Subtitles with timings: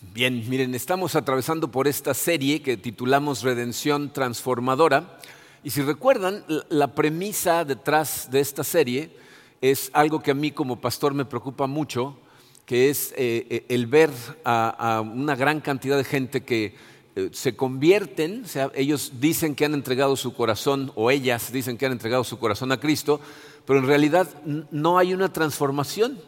[0.00, 5.18] Bien, miren, estamos atravesando por esta serie que titulamos Redención Transformadora.
[5.64, 9.10] Y si recuerdan, la premisa detrás de esta serie
[9.60, 12.16] es algo que a mí como pastor me preocupa mucho,
[12.64, 14.10] que es eh, eh, el ver
[14.44, 16.76] a, una gran cantidad de gente que
[17.16, 21.76] eh, se convierten, o sea, ellos dicen que han entregado su corazón, o ellas dicen
[21.76, 23.20] que han entregado su corazón a Cristo,
[23.66, 24.28] pero en realidad
[24.70, 26.20] no hay una transformación.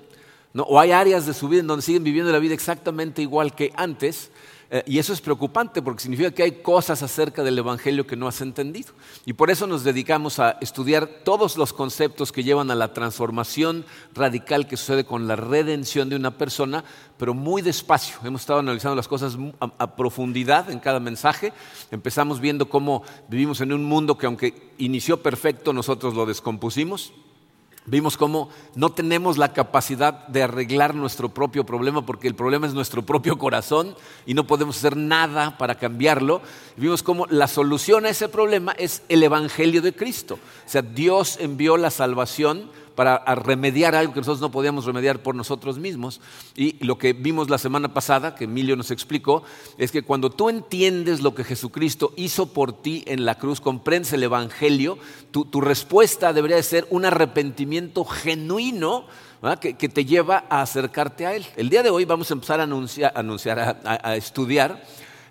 [0.54, 3.72] O hay áreas de su vida en donde siguen viviendo la vida exactamente igual que
[3.76, 4.30] antes.
[4.72, 8.28] Eh, y eso es preocupante porque significa que hay cosas acerca del Evangelio que no
[8.28, 8.92] has entendido.
[9.26, 13.84] Y por eso nos dedicamos a estudiar todos los conceptos que llevan a la transformación
[14.14, 16.84] radical que sucede con la redención de una persona,
[17.16, 18.18] pero muy despacio.
[18.24, 21.52] Hemos estado analizando las cosas a profundidad en cada mensaje.
[21.90, 27.12] Empezamos viendo cómo vivimos en un mundo que aunque inició perfecto, nosotros lo descompusimos.
[27.86, 32.74] Vimos cómo no tenemos la capacidad de arreglar nuestro propio problema porque el problema es
[32.74, 36.42] nuestro propio corazón y no podemos hacer nada para cambiarlo.
[36.76, 40.34] Vimos cómo la solución a ese problema es el Evangelio de Cristo.
[40.34, 45.34] O sea, Dios envió la salvación para remediar algo que nosotros no podíamos remediar por
[45.34, 46.20] nosotros mismos.
[46.56, 49.42] Y lo que vimos la semana pasada, que Emilio nos explicó,
[49.78, 54.12] es que cuando tú entiendes lo que Jesucristo hizo por ti en la cruz, comprendes
[54.12, 54.98] el Evangelio,
[55.30, 59.04] tu, respuesta debería de ser un arrepentimiento genuino
[59.60, 61.46] que, te lleva a acercarte a Él.
[61.56, 63.12] El día de hoy vamos a empezar a anunciar,
[63.84, 64.82] a, estudiar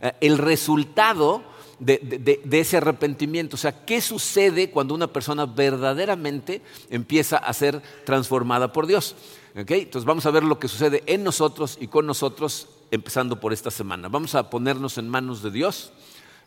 [0.01, 1.43] eh, el resultado
[1.79, 3.55] de, ese arrepentimiento.
[3.55, 9.15] O sea, ¿qué sucede cuando una persona verdaderamente empieza a ser transformada por Dios?
[9.55, 13.71] Entonces vamos a ver lo que sucede en nosotros y con nosotros empezando por esta
[13.71, 14.07] semana.
[14.07, 15.91] Vamos a ponernos en manos de Dios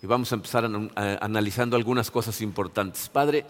[0.03, 0.69] y vamos a empezar
[1.21, 3.09] analizando algunas cosas importantes.
[3.09, 3.47] Padre,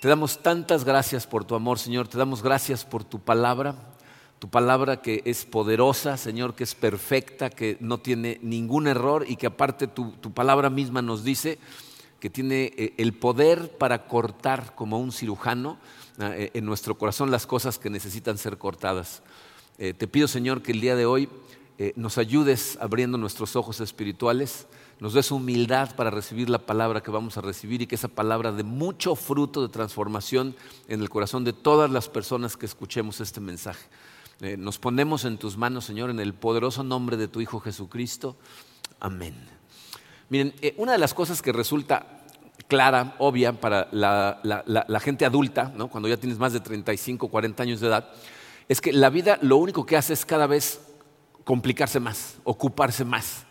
[0.00, 2.08] te damos tantas gracias por tu amor, Señor.
[2.08, 3.93] Te damos gracias por tu palabra
[4.44, 9.36] tu palabra que es poderosa, Señor, que es perfecta, que no tiene ningún error y
[9.36, 11.58] que aparte tu, palabra misma nos dice
[12.20, 15.78] que tiene eh, el poder para cortar como un cirujano
[16.20, 19.22] eh, en nuestro corazón las cosas que necesitan ser cortadas.
[19.78, 21.30] Eh, te pido, Señor, que el día de hoy
[21.96, 24.66] nos ayudes abriendo nuestros ojos espirituales,
[25.00, 28.52] nos des humildad para recibir la palabra que vamos a recibir y que esa palabra
[28.52, 30.54] de mucho fruto de transformación
[30.86, 33.86] en el corazón de todas las personas que escuchemos este mensaje.
[34.40, 38.36] Eh, nos ponemos en tus manos, Señor, en el poderoso nombre de tu Hijo Jesucristo.
[39.00, 39.34] Amén.
[40.28, 42.24] Miren, eh, una de las cosas que resulta
[42.66, 47.88] clara, obvia para la, gente adulta, cuando ya tienes más de 35, 40 años de
[47.88, 48.10] edad,
[48.68, 50.80] es que la vida lo único que hace es cada vez
[51.44, 53.43] complicarse más, ocuparse más.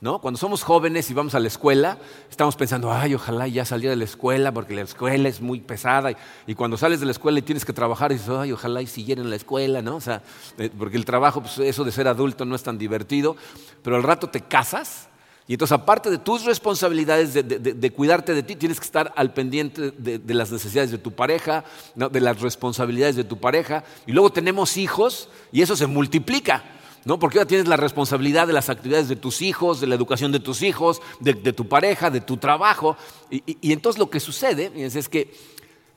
[0.00, 1.98] Cuando somos jóvenes y vamos a la escuela,
[2.30, 6.12] estamos pensando, ay, ojalá ya salía de la escuela porque la escuela es muy pesada.
[6.46, 9.20] Y, cuando sales de la escuela y tienes que trabajar, dices, ay, ojalá y siguiera
[9.20, 9.96] en la escuela, ¿no?
[9.96, 10.22] O sea,
[10.56, 13.36] eh, porque el trabajo, pues, eso de ser adulto no es tan divertido.
[13.82, 15.08] Pero al rato te casas
[15.48, 19.92] y entonces, aparte de tus responsabilidades de, cuidarte de ti, tienes que estar al pendiente
[19.92, 23.82] de, las necesidades de tu pareja, de las responsabilidades de tu pareja.
[24.06, 26.62] Y luego tenemos hijos y eso se multiplica.
[27.04, 27.18] ¿No?
[27.18, 30.40] Porque ahora tienes la responsabilidad de las actividades de tus hijos, de la educación de
[30.40, 32.96] tus hijos, de, tu pareja, de tu trabajo.
[33.30, 35.34] Y, entonces lo que sucede es, que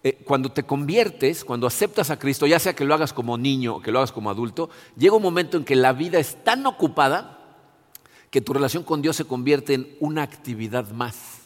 [0.03, 3.75] eh, cuando te conviertes, cuando aceptas a Cristo, ya sea que lo hagas como niño
[3.75, 6.65] o que lo hagas como adulto, llega un momento en que la vida es tan
[6.65, 7.39] ocupada
[8.29, 11.41] que tu relación con Dios se convierte en una actividad más.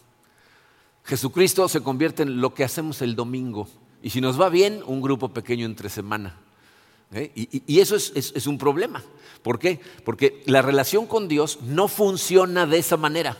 [1.03, 3.67] Jesucristo se convierte en lo que hacemos el domingo.
[4.01, 6.44] Y si nos va bien, un grupo pequeño entre semana.
[7.15, 7.31] ¿Eh?
[7.35, 9.03] Y, eso es, un problema.
[9.41, 9.79] ¿Por qué?
[10.03, 13.37] Porque la relación con Dios no funciona de esa manera.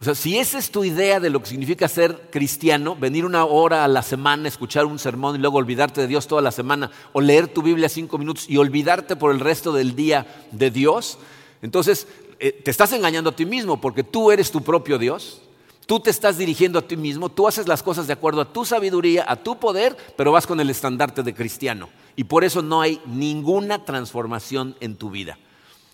[0.00, 3.44] O sea, si esa es tu idea de lo que significa ser cristiano, venir una
[3.44, 6.90] hora a la semana, escuchar un sermón y luego olvidarte de Dios toda la semana,
[7.12, 11.18] o leer tu Biblia cinco minutos y olvidarte por el resto del día de Dios,
[11.62, 12.06] entonces
[12.38, 15.40] eh, te estás engañando a ti mismo porque tú eres tu propio Dios.
[15.86, 18.64] Tú te estás dirigiendo a ti mismo, tú haces las cosas de acuerdo a tu
[18.64, 21.90] sabiduría, a tu poder, pero vas con el estandarte de cristiano.
[22.16, 25.38] Y por eso no hay ninguna transformación en tu vida.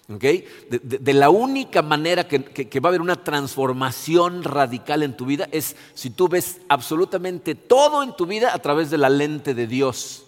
[0.09, 5.77] De, la única manera que, va a haber una transformación radical en tu vida es
[5.95, 10.25] si tú ves absolutamente todo en tu vida a través de la lente de Dios.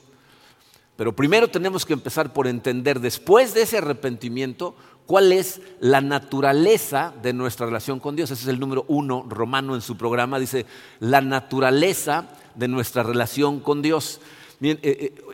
[0.94, 7.12] Pero primero tenemos que empezar por entender, después de ese arrepentimiento, cuál es la naturaleza
[7.20, 8.30] de nuestra relación con Dios.
[8.30, 10.64] Ese es el número uno romano en su programa, dice
[11.00, 14.20] la naturaleza de nuestra relación con Dios.
[14.64, 14.78] Eh,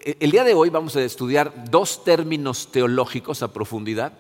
[0.07, 4.15] eh, el día de hoy vamos a estudiar dos términos teológicos a profundidad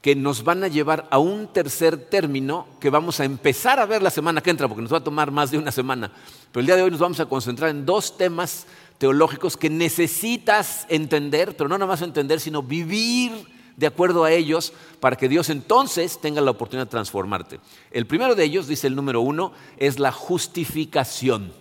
[0.00, 4.02] que nos van a llevar a un tercer término que vamos a empezar a ver
[4.02, 6.10] la semana que entra, porque nos va a tomar más de una semana.
[6.52, 8.66] Pero el día de hoy nos vamos a concentrar en dos temas
[8.96, 13.32] teológicos que necesitas entender, pero no nada más entender, sino vivir
[13.76, 17.60] de acuerdo a ellos para que Dios entonces tenga la oportunidad de transformarte.
[17.90, 21.52] El primero de ellos, dice el número uno, es la justificación.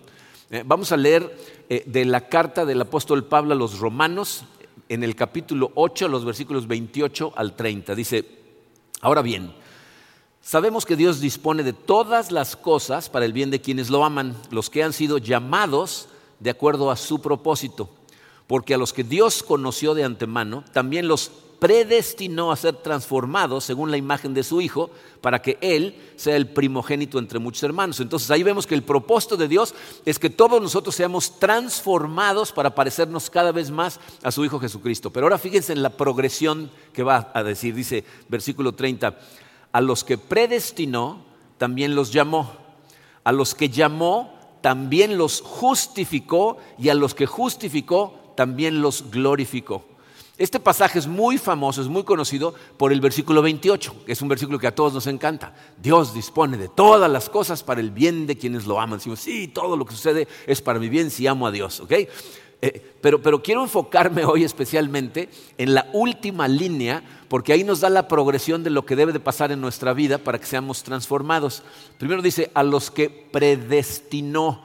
[0.52, 1.36] Eh, vamos a leer
[1.70, 4.44] eh, de la carta del apóstol Pablo a los romanos
[4.90, 7.96] en el capítulo 8, los versículos 28 al 30.
[7.96, 8.26] Dice,
[9.02, 9.56] ahora bien,
[10.42, 14.38] sabemos que Dios dispone de todas las cosas para el bien de quienes lo aman,
[14.52, 16.10] los que han sido llamados
[16.40, 17.90] de acuerdo a su propósito.
[18.46, 23.92] Porque a los que Dios conoció de antemano, también los predestinó a ser transformados según
[23.92, 24.90] la imagen de su Hijo,
[25.22, 28.00] para que Él sea el primogénito entre muchos hermanos.
[28.00, 29.74] Entonces ahí vemos que el propósito de Dios
[30.06, 35.12] es que todos nosotros seamos transformados para parecernos cada vez más a su Hijo Jesucristo.
[35.12, 39.18] Pero ahora fíjense en la progresión que va a decir, dice versículo 30,
[39.72, 41.26] a los que predestinó,
[41.58, 42.54] también los llamó.
[43.24, 46.58] A los que llamó, también los justificó.
[46.78, 49.95] Y a los que justificó, también los glorificó.
[50.38, 54.28] Este pasaje es muy famoso, es muy conocido por el versículo 28, que es un
[54.28, 55.56] versículo que a todos nos encanta.
[55.82, 59.00] Dios dispone de todas las cosas para el bien de quienes lo aman.
[59.00, 61.92] Decimos, sí, todo lo que sucede es para mi bien si amo a Dios, ¿ok?
[62.62, 67.90] Eh, pero, pero quiero enfocarme hoy especialmente en la última línea, porque ahí nos da
[67.90, 71.64] la progresión de lo que debe de pasar en nuestra vida para que seamos transformados.
[71.98, 74.64] Primero dice, a los que predestinó.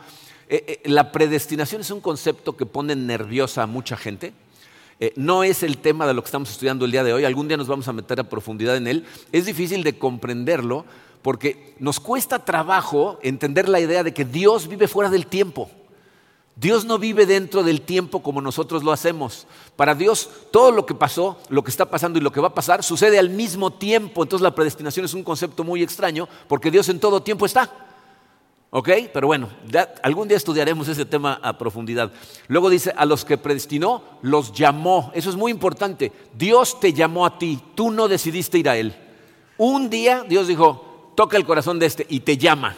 [0.48, 4.32] Eh, eh, la predestinación es un concepto que pone nerviosa a mucha gente.
[5.02, 7.48] Eh, no es el tema de lo que estamos estudiando el día de hoy, algún
[7.48, 9.06] día nos vamos a meter a profundidad en él.
[9.32, 10.84] Es difícil de comprenderlo
[11.22, 15.70] porque nos cuesta trabajo entender la idea de que Dios vive fuera del tiempo.
[16.54, 19.46] Dios no vive dentro del tiempo como nosotros lo hacemos.
[19.76, 22.54] Para Dios todo lo que pasó, lo que está pasando y lo que va a
[22.54, 24.22] pasar sucede al mismo tiempo.
[24.22, 27.89] Entonces la predestinación es un concepto muy extraño porque Dios en todo tiempo está.
[28.72, 28.88] ¿Ok?
[29.12, 29.48] Pero bueno,
[30.02, 32.12] algún día estudiaremos ese tema a profundidad.
[32.46, 35.10] Luego dice, a los que predestinó, los llamó.
[35.12, 36.12] Eso es muy importante.
[36.34, 38.94] Dios te llamó a ti, tú no decidiste ir a Él.
[39.58, 42.76] Un día Dios dijo, toca el corazón de este y te llama.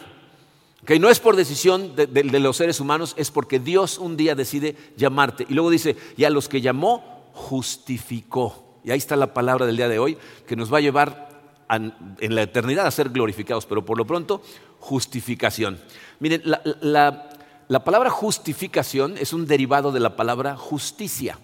[0.81, 0.91] ¿Ok?
[0.99, 4.75] No es por decisión de, de los seres humanos, es porque Dios un día decide
[4.97, 5.45] llamarte.
[5.47, 8.79] Y luego dice, y a los que llamó, justificó.
[8.83, 10.17] Y ahí está la palabra del día de hoy,
[10.47, 11.33] que nos va a llevar
[11.69, 14.41] en la eternidad a ser glorificados, pero por lo pronto
[14.83, 15.79] justificación.
[16.19, 21.39] Miren, la, palabra justificación es un derivado de la palabra justicia.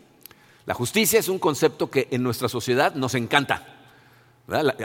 [0.65, 3.77] La justicia es un concepto que en nuestra sociedad nos encanta.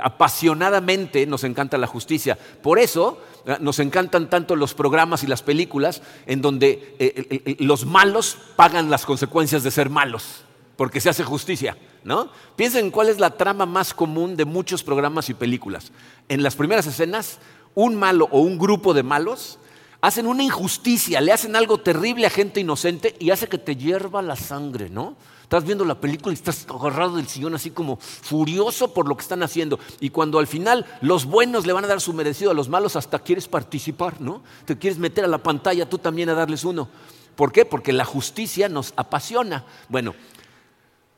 [0.02, 2.38] Apasionadamente nos encanta la justicia.
[2.62, 3.18] Por eso
[3.58, 9.04] nos encantan tanto los programas y las películas en donde eh, los malos pagan las
[9.04, 10.44] consecuencias de ser malos
[10.76, 12.30] porque se hace justicia, ¿no?
[12.56, 15.92] Piensen cuál es la trama más común de muchos programas y películas.
[16.28, 17.38] En las primeras escenas,
[17.74, 19.58] un malo o un grupo de malos
[20.00, 24.20] hacen una injusticia, le hacen algo terrible a gente inocente y hace que te hierva
[24.20, 25.16] la sangre, ¿no?
[25.42, 29.22] Estás viendo la película y estás agarrado del sillón así como furioso por lo que
[29.22, 29.78] están haciendo.
[30.00, 32.96] Y cuando al final los buenos le van a dar su merecido a los malos,
[32.96, 34.42] hasta quieres participar, ¿no?
[34.66, 36.88] Te quieres meter a la pantalla tú también a darles uno.
[37.36, 37.64] ¿Por qué?
[37.64, 39.64] Porque la justicia nos apasiona.
[39.88, 40.14] Bueno,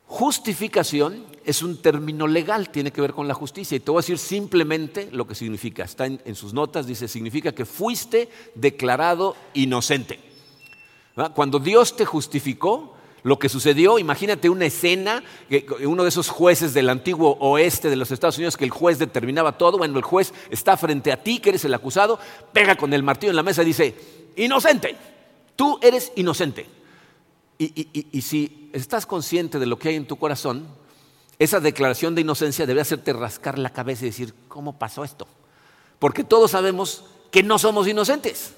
[0.07, 3.75] Justificación es un término legal, tiene que ver con la justicia.
[3.75, 5.83] Y te voy a decir simplemente lo que significa.
[5.83, 10.19] Está en, sus notas, dice, significa que fuiste declarado inocente.
[11.35, 15.23] Cuando Dios te justificó, lo que sucedió, imagínate una escena,
[15.83, 19.57] uno de esos jueces del antiguo oeste de los Estados Unidos, que el juez determinaba
[19.57, 22.19] todo, bueno, el juez está frente a ti, que eres el acusado,
[22.53, 23.95] pega con el martillo en la mesa y dice,
[24.37, 24.95] inocente,
[25.57, 26.76] tú eres inocente.
[27.59, 30.67] Y, si estás consciente de lo que hay en tu corazón,
[31.39, 35.27] esa declaración de inocencia debe hacerte rascar la cabeza y decir, ¿cómo pasó esto?
[35.99, 38.53] Porque todos sabemos que no somos inocentes.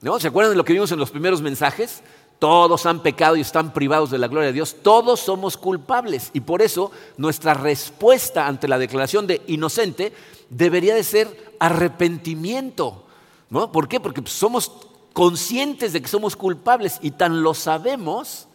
[0.00, 0.18] ¿No?
[0.20, 2.02] ¿Se acuerdan de lo que vimos en los primeros mensajes?
[2.38, 4.76] Todos han pecado y están privados de la gloria de Dios.
[4.82, 6.30] Todos somos culpables.
[6.32, 10.12] Y por eso nuestra respuesta ante la declaración de inocente
[10.48, 13.04] debería de ser arrepentimiento.
[13.50, 13.72] ¿No?
[13.72, 13.98] ¿Por qué?
[13.98, 14.87] Porque somos
[15.18, 18.46] conscientes de que somos culpables y tan lo sabemos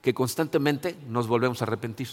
[0.00, 2.08] que constantemente nos volvemos a arrepentir.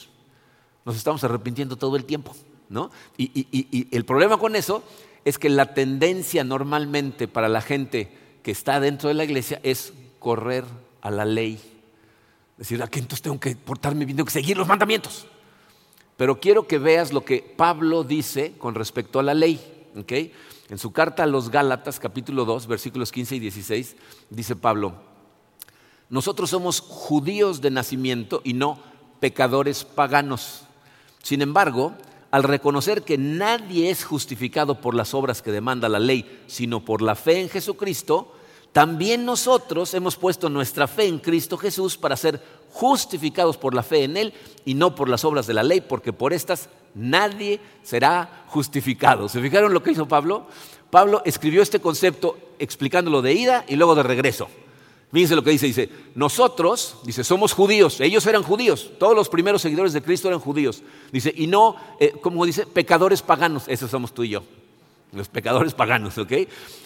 [0.83, 2.36] Nos estamos arrepintiendo todo el tiempo.
[2.67, 2.91] ¿no?
[3.15, 4.83] Y, el problema con eso
[5.24, 8.12] es que la tendencia normalmente para la gente
[8.43, 10.65] que está dentro de la iglesia es correr
[11.00, 11.62] a la ley.
[12.57, 15.27] Decir, aquí entonces tengo que portarme bien, tengo que seguir los mandamientos.
[16.17, 19.83] Pero quiero que veas lo que Pablo dice con respecto a la ley.
[19.95, 20.33] ¿Okay?
[20.69, 23.95] En su carta a los Gálatas, capítulo 2, versículos 15 y 16,
[24.29, 24.95] dice Pablo,
[26.09, 28.79] nosotros somos judíos de nacimiento y no
[29.19, 30.62] pecadores paganos.
[31.21, 31.93] Sin embargo,
[32.29, 37.01] al reconocer que nadie es justificado por las obras que demanda la ley, sino por
[37.01, 38.33] la fe en Jesucristo,
[38.71, 44.03] también nosotros hemos puesto nuestra fe en Cristo Jesús para ser justificados por la fe
[44.03, 44.33] en Él
[44.65, 49.29] y no por las obras de la ley, porque por estas nadie será justificado.
[49.29, 50.47] ¿Se fijaron lo que hizo Pablo?
[50.89, 54.47] Pablo escribió este concepto explicándolo de ida y luego de regreso.
[55.12, 59.62] Fíjense lo que dice, dice, nosotros, dice, somos judíos, ellos eran judíos, todos los primeros
[59.62, 60.81] seguidores de Cristo eran judíos.
[61.12, 64.43] Dice, y no, eh, como dice, pecadores paganos, esos somos tú y yo,
[65.12, 66.31] los pecadores paganos, ¿ok?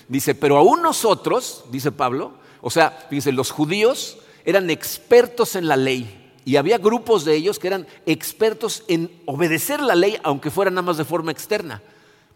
[0.10, 5.78] Dice, pero aún nosotros, dice Pablo, o sea, fíjense, los judíos eran expertos en la
[5.78, 10.72] ley y había grupos de ellos que eran expertos en obedecer la ley, aunque fuera
[10.72, 11.82] nada más de forma externa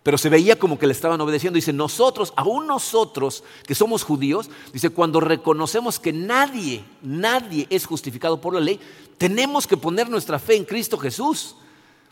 [0.04, 1.58] pero se veía como que le estaban obedeciendo.
[1.58, 8.42] Dice, nosotros, aún nosotros que somos judíos, dice, cuando reconocemos que nadie, nadie es justificado
[8.42, 8.80] por la ley,
[9.20, 11.56] tenemos que poner nuestra fe en Cristo Jesús.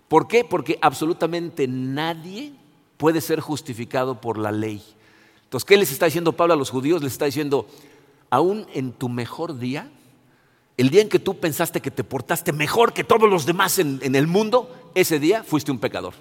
[0.07, 0.43] ¿Por qué?
[0.43, 2.53] Porque absolutamente nadie
[2.97, 4.83] puede ser justificado por la ley.
[5.45, 7.01] Entonces, ¿qué les está diciendo Pablo a los judíos?
[7.01, 7.65] Les está diciendo,
[8.29, 9.89] aún en tu mejor día,
[10.79, 13.99] el día en que tú pensaste que te portaste mejor que todos los demás en,
[14.01, 16.13] en el mundo, ese día fuiste un pecador.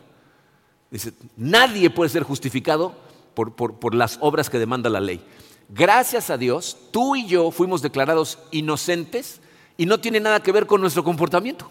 [1.36, 2.94] Nadie puede ser justificado
[3.34, 5.20] por, las obras que demanda la ley.
[5.68, 9.40] Gracias a Dios, tú y yo fuimos declarados inocentes
[9.76, 11.70] y no tiene nada que ver con nuestro comportamiento.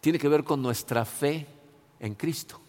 [0.00, 1.46] Tiene que ver con nuestra fe
[1.98, 2.60] en Cristo.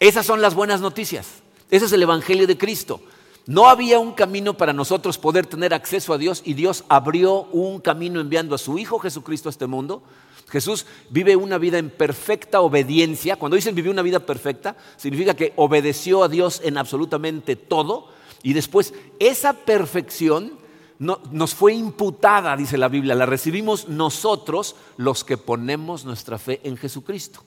[0.00, 1.42] Esas son las buenas noticias.
[1.70, 3.00] Ese es el Evangelio de Cristo.
[3.46, 7.80] No había un camino para nosotros poder tener acceso a Dios y Dios abrió un
[7.80, 10.02] camino enviando a su Hijo Jesucristo a este mundo
[10.50, 13.36] Jesús vive una vida en perfecta obediencia.
[13.36, 18.08] Cuando dicen vivió una vida perfecta, significa que obedeció a Dios en absolutamente todo.
[18.42, 20.58] Y después esa perfección
[20.98, 26.76] nos fue imputada, dice la Biblia, la recibimos nosotros los que ponemos nuestra fe en
[26.76, 27.40] Jesucristo.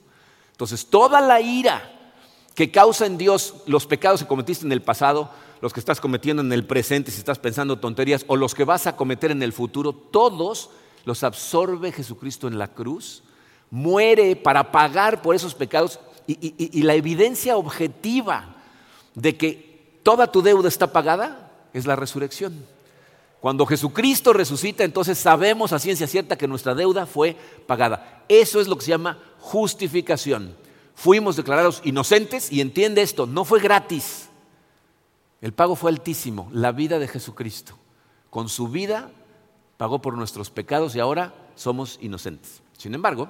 [0.51, 2.13] Entonces, toda la ira
[2.55, 6.41] que causa en Dios los pecados que cometiste en el pasado, los que estás cometiendo
[6.41, 9.53] en el presente, si estás pensando tonterías, o los que vas a cometer en el
[9.53, 10.71] futuro, todos
[11.05, 13.23] los absorbe Jesucristo en la cruz,
[13.69, 18.55] muere para pagar por esos pecados y, la evidencia objetiva
[19.15, 22.65] de que toda tu deuda está pagada es la resurrección.
[23.39, 28.23] Cuando Jesucristo resucita, entonces sabemos a ciencia cierta que nuestra deuda fue pagada.
[28.29, 30.55] Eso es lo que se llama justificación.
[30.93, 34.29] Fuimos declarados inocentes y entiende esto, no fue gratis.
[35.41, 37.75] El pago fue altísimo, la vida de Jesucristo.
[38.29, 39.11] Con su vida
[39.77, 42.61] pagó por nuestros pecados y ahora somos inocentes.
[42.77, 43.27] Sin embargo,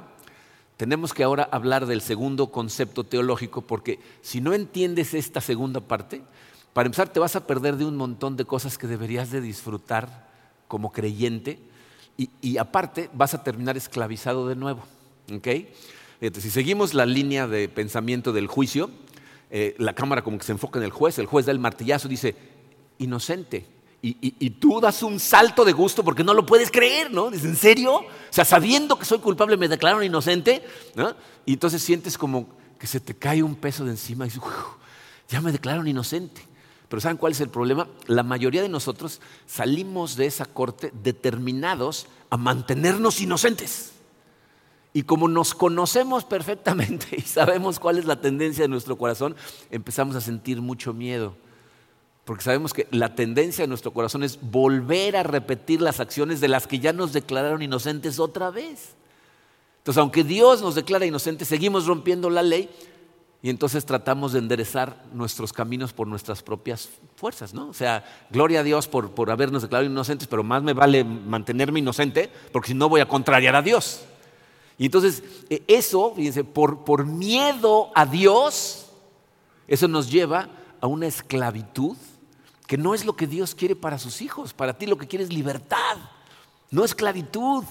[0.75, 6.21] tenemos que ahora hablar del segundo concepto teológico porque si no entiendes esta segunda parte,
[6.73, 10.29] para empezar te vas a perder de un montón de cosas que deberías de disfrutar
[10.67, 11.59] como creyente
[12.17, 14.83] y, aparte vas a terminar esclavizado de nuevo.
[15.29, 18.91] si seguimos la línea de pensamiento del juicio,
[19.51, 22.07] eh, la cámara como que se enfoca en el juez, el juez da el martillazo
[22.07, 22.35] y dice,
[22.99, 23.65] inocente,
[24.03, 27.29] y, tú das un salto de gusto porque no lo puedes creer, ¿no?
[27.29, 27.97] Dices, ¿en serio?
[27.97, 30.63] O sea, sabiendo que soy culpable me declararon inocente,
[30.95, 31.13] ¿no?
[31.45, 34.41] Y entonces sientes como que se te cae un peso de encima y dices,
[35.29, 36.41] ya me declararon inocente.
[36.89, 37.87] Pero ¿saben cuál es el problema?
[38.07, 43.91] La mayoría de nosotros salimos de esa corte determinados a mantenernos inocentes.
[44.93, 49.35] Y como nos conocemos perfectamente y sabemos cuál es la tendencia de nuestro corazón,
[49.69, 51.35] empezamos a sentir mucho miedo
[52.25, 56.47] porque sabemos que la tendencia de nuestro corazón es volver a repetir las acciones de
[56.47, 58.95] las que ya nos declararon inocentes otra vez.
[59.79, 62.69] Entonces, aunque Dios nos declara inocentes, seguimos rompiendo la ley
[63.41, 67.67] y entonces tratamos de enderezar nuestros caminos por nuestras propias fuerzas, ¿no?
[67.67, 71.79] O sea, gloria a Dios por, por habernos declarado inocentes, pero más me vale mantenerme
[71.79, 74.05] inocente porque si no voy a contrariar a Dios.
[74.81, 78.87] Y entonces, e, eso, fíjense, por, por miedo a Dios,
[79.67, 81.95] eso nos lleva a una esclavitud
[82.65, 84.53] que no es lo que Dios quiere para sus hijos.
[84.53, 85.97] Para ti lo que quiere es libertad,
[86.71, 87.63] no esclavitud.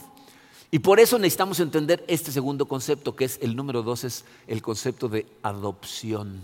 [0.70, 4.62] Y por eso necesitamos entender este segundo concepto, que es el número dos, es el
[4.62, 6.40] concepto de adopción.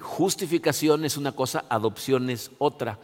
[0.00, 2.98] Justificación es una cosa, adopción es otra.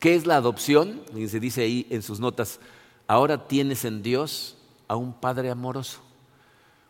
[0.00, 1.04] ¿Qué es la adopción?
[1.14, 2.58] Y se dice ahí en sus notas,
[3.06, 4.57] ahora tienes en Dios
[4.88, 6.00] a un Padre amoroso.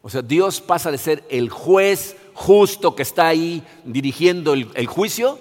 [0.00, 5.38] O sea, Dios pasa de ser el juez justo que está ahí dirigiendo el juicio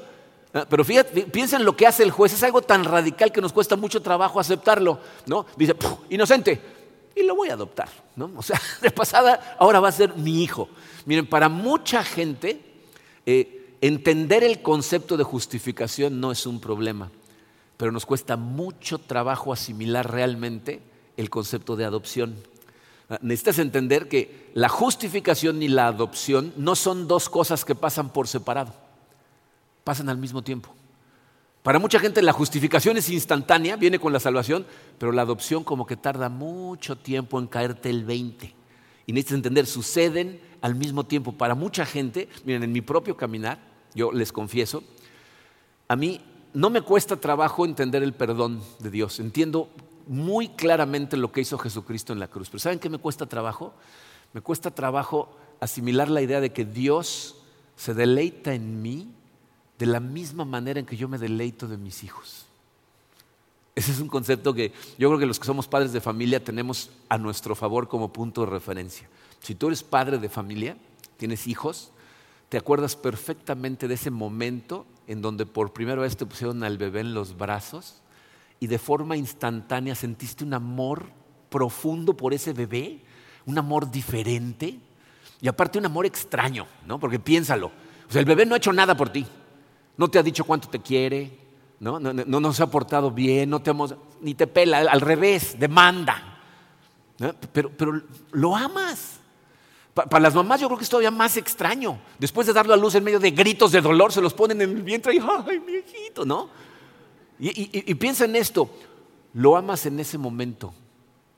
[0.66, 3.54] pero fíjate, piensa en lo que hace el juez, es algo tan radical que nos
[3.54, 5.46] cuesta mucho trabajo aceptarlo, ¿no?
[5.56, 5.76] Dice,
[6.10, 6.60] inocente,
[7.16, 8.32] y lo voy a adoptar, ¿no?
[8.36, 10.70] O sea, de pasada, ahora va a ser mi hijo.
[11.06, 12.62] Miren, para mucha gente,
[13.26, 17.12] eh, entender el concepto de justificación no es un problema,
[17.76, 20.82] pero nos cuesta mucho trabajo asimilar realmente
[21.18, 22.36] el concepto de adopción.
[23.10, 28.14] Ah, necesitas entender que la justificación y la adopción no son dos cosas que pasan
[28.14, 28.74] por separado
[29.88, 30.76] pasan al mismo tiempo.
[31.64, 34.66] Para mucha gente la justificación es instantánea, viene con la salvación,
[34.98, 38.54] pero la adopción como que tarda mucho tiempo en caerte el 20.
[39.06, 41.32] Y necesitas entender, suceden al mismo tiempo.
[41.32, 43.60] Para mucha gente, miren, en mi propio caminar,
[43.96, 44.84] yo les confieso,
[45.88, 46.20] a mí
[46.54, 49.22] no me cuesta trabajo entender el perdón de Dios.
[49.22, 49.70] Entiendo
[50.08, 52.50] muy claramente lo que hizo Jesucristo en la cruz.
[52.50, 53.74] Pero ¿saben qué me cuesta trabajo?
[54.34, 57.36] Me cuesta trabajo asimilar la idea de que Dios
[57.76, 59.14] se deleita en mí
[59.78, 62.46] de la misma manera en que yo me deleito de mis hijos.
[63.76, 66.90] Ese es un concepto que yo creo que los que somos padres de familia tenemos
[67.10, 69.08] a nuestro favor como punto de referencia.
[69.40, 70.76] Si tú eres padre de familia,
[71.18, 71.92] tienes hijos,
[72.50, 77.02] te acuerdas perfectamente de ese momento en donde por primera vez te pusieron al bebé
[77.02, 78.02] en los brazos
[78.60, 81.06] y de forma instantánea sentiste un amor
[81.50, 83.02] profundo por ese bebé,
[83.46, 84.78] un amor diferente
[85.42, 87.00] y aparte un amor extraño, ¿no?
[87.00, 87.68] Porque piénsalo,
[88.14, 89.26] o el bebé no ha hecho nada por ti,
[89.98, 91.38] no te ha dicho cuánto te quiere,
[91.80, 92.00] ¿no?
[92.00, 95.58] No, no, no se ha portado bien, no te hemos, ni te pela, al revés,
[95.60, 96.40] demanda.
[97.52, 99.20] Pero, pero lo amas.
[99.94, 102.00] Para las mamás yo creo que es todavía más extraño.
[102.20, 104.70] Después de darlo a luz en medio de gritos de dolor, se los ponen en
[104.78, 106.24] el vientre y ¡ay, mi hijito!
[106.24, 106.50] ¿No?
[107.40, 108.70] Y, piensa en esto,
[109.34, 110.74] lo amas en ese momento,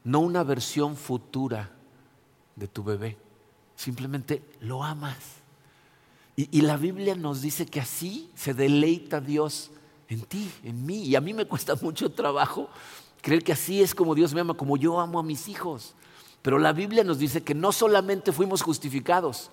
[0.03, 1.72] no una versión futura
[2.56, 3.18] de tu bebé.
[3.75, 5.18] Simplemente lo amas.
[6.36, 9.72] Y, y, la Biblia nos dice que así se deleita Dios
[10.08, 11.03] en ti, en mí.
[11.03, 12.70] Y a mí me cuesta mucho trabajo
[13.22, 15.96] creer que así es como Dios me ama, como yo amo a mis hijos.
[16.41, 19.50] Pero la Biblia nos dice que no solamente fuimos justificados,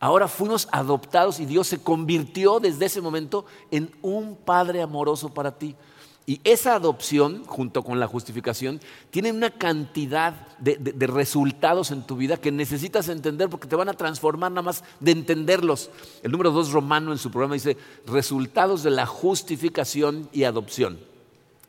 [0.00, 5.58] ahora fuimos adoptados y Dios se convirtió desde ese momento en un Padre amoroso para
[5.58, 5.74] ti.
[6.28, 10.76] Y esa adopción, junto con la justificación, tiene una cantidad de,
[11.06, 15.12] resultados en tu vida que necesitas entender porque te van a transformar nada más de
[15.12, 15.88] entenderlos.
[16.24, 17.76] El número dos romano en su programa dice,
[18.08, 20.98] resultados de la justificación y adopción.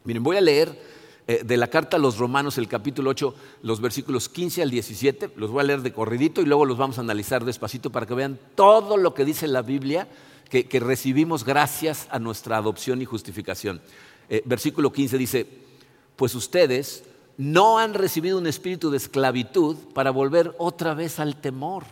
[0.03, 0.96] Miren, voy a leer
[1.27, 5.51] de la carta a los romanos, el capítulo 8, los versículos 15 al 17, los
[5.51, 8.39] voy a leer de corridito y luego los vamos a analizar despacito para que vean
[8.55, 10.07] todo lo que dice la Biblia
[10.49, 13.81] que, que recibimos gracias a nuestra adopción y justificación.
[14.29, 15.47] Eh, versículo 15 dice,
[16.15, 17.03] pues ustedes
[17.37, 21.85] no han recibido un espíritu de esclavitud para volver otra vez al temor,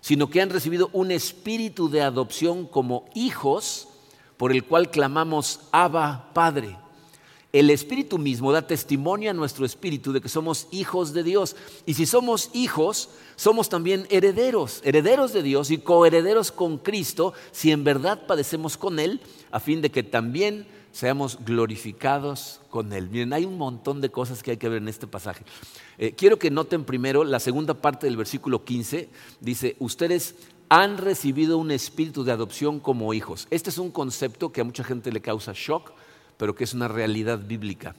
[0.00, 3.88] sino que han recibido un espíritu de adopción como hijos,
[4.36, 6.76] por el cual clamamos, Abba, Padre.
[7.52, 11.56] El Espíritu mismo da testimonio a nuestro espíritu de que somos hijos de Dios.
[11.86, 17.72] Y si somos hijos, somos también herederos, herederos de Dios y coherederos con Cristo, si
[17.72, 23.08] en verdad padecemos con Él, a fin de que también seamos glorificados con Él.
[23.08, 25.44] Miren, hay un montón de cosas que hay que ver en este pasaje.
[25.96, 29.08] Eh, quiero que noten primero la segunda parte del versículo 15.
[29.40, 30.34] Dice, ustedes
[30.68, 33.46] han recibido un espíritu de adopción como hijos.
[33.50, 35.92] Este es un concepto que a mucha gente le causa shock,
[36.38, 37.94] pero que es una realidad bíblica.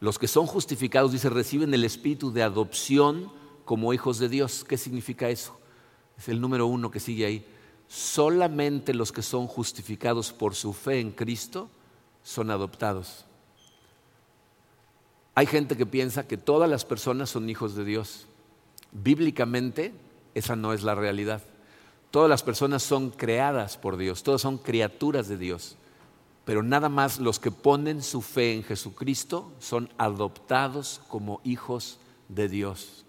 [0.00, 3.32] Los que son justificados, dice, reciben el espíritu de adopción
[3.64, 4.64] como hijos de Dios.
[4.64, 5.58] ¿Qué significa eso?
[6.16, 7.44] Es el número uno que sigue ahí.
[7.88, 11.68] Solamente los que son justificados por su fe en Cristo
[12.22, 13.24] son adoptados.
[15.34, 18.26] Hay gente que piensa que todas las personas son hijos de Dios.
[18.92, 19.92] Bíblicamente,
[20.34, 21.42] esa no es la realidad.
[22.10, 25.76] Todas las personas son creadas por Dios, todas son criaturas de Dios,
[26.48, 31.98] pero nada más los que ponen su fe en Jesucristo son adoptados como hijos
[32.30, 33.04] de Dios.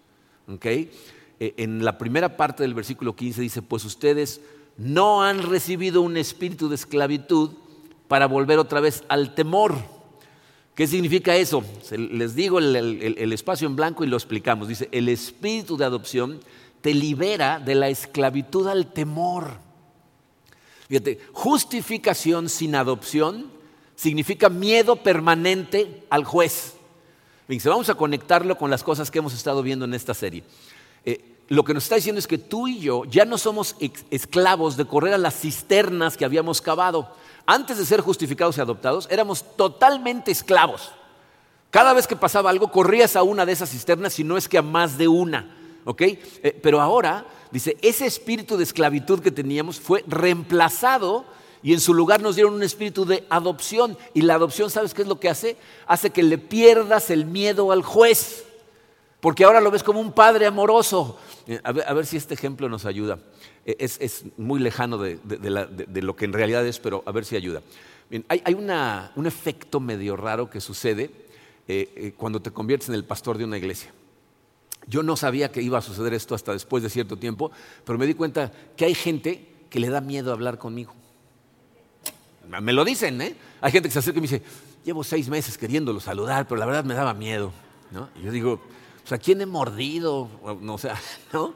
[0.46, 0.90] ¿Okay?
[1.38, 4.42] En la primera parte del versículo 15 dice, pues ustedes
[4.76, 7.52] no han recibido un espíritu de esclavitud
[8.08, 9.74] para volver otra vez al temor.
[10.74, 11.64] ¿Qué significa eso?
[11.96, 14.68] Les digo el, espacio en blanco y lo explicamos.
[14.68, 16.40] Dice, el espíritu de adopción
[16.82, 19.69] te libera de la esclavitud al temor.
[20.90, 23.48] Fíjate, justificación sin adopción
[23.94, 26.74] significa miedo permanente al juez.
[27.46, 30.42] Fíjense, vamos a conectarlo con las cosas que hemos estado viendo en esta serie.
[31.04, 33.76] Eh, lo que nos está diciendo es que tú y yo ya no somos
[34.10, 37.08] esclavos de correr a las cisternas que habíamos cavado
[37.46, 40.90] antes de ser justificados y adoptados, éramos totalmente esclavos.
[41.70, 44.58] Cada vez que pasaba algo, corrías a una de esas cisternas, si no es que
[44.58, 45.56] a más de una.
[45.84, 46.02] ¿ok?
[46.02, 51.24] Eh, pero ahora, dice, ese espíritu de esclavitud que teníamos fue reemplazado
[51.62, 53.98] y en su lugar nos dieron un espíritu de adopción.
[54.14, 55.56] Y la adopción, ¿sabes qué es lo que hace?
[55.86, 58.44] Hace que le pierdas el miedo al juez,
[59.20, 61.18] porque ahora lo ves como un padre amoroso.
[61.46, 63.18] Eh, a ver, a ver si este ejemplo nos ayuda.
[63.66, 67.24] Eh, es, es muy lejano de, de, lo que en realidad es, pero a ver
[67.24, 67.62] si ayuda.
[68.28, 71.10] Hay, hay una, un efecto medio raro que sucede
[71.68, 73.92] eh, cuando te conviertes en el pastor de una iglesia.
[74.86, 77.50] Yo no sabía que iba a suceder esto hasta después de cierto tiempo,
[77.84, 80.94] pero me di cuenta que hay gente que le da miedo hablar conmigo.
[82.60, 83.36] Me lo dicen, ¿eh?
[83.60, 84.42] Hay gente que se acerca y me dice,
[84.84, 87.52] llevo seis meses queriéndolo saludar, pero la verdad me daba miedo.
[87.92, 88.08] ¿no?
[88.20, 88.60] Y yo digo,
[89.10, 90.28] ¿a quién he mordido?
[90.42, 91.00] O sea,
[91.32, 91.54] ¿no?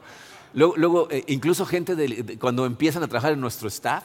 [0.53, 4.05] Luego, eh, incluso gente cuando empiezan a trabajar en nuestro staff,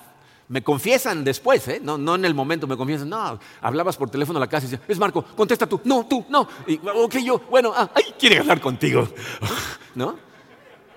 [0.49, 1.79] me confiesan después, ¿eh?
[1.81, 4.71] no, no en el momento, me confiesan, no, hablabas por teléfono a la casa y
[4.71, 6.47] decías, es Marco, contesta tú, no, tú, no.
[6.67, 9.07] Y, ok, yo, bueno, ah, ay, hablar contigo,
[9.95, 10.07] ¿no?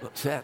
[0.02, 0.42] O sea,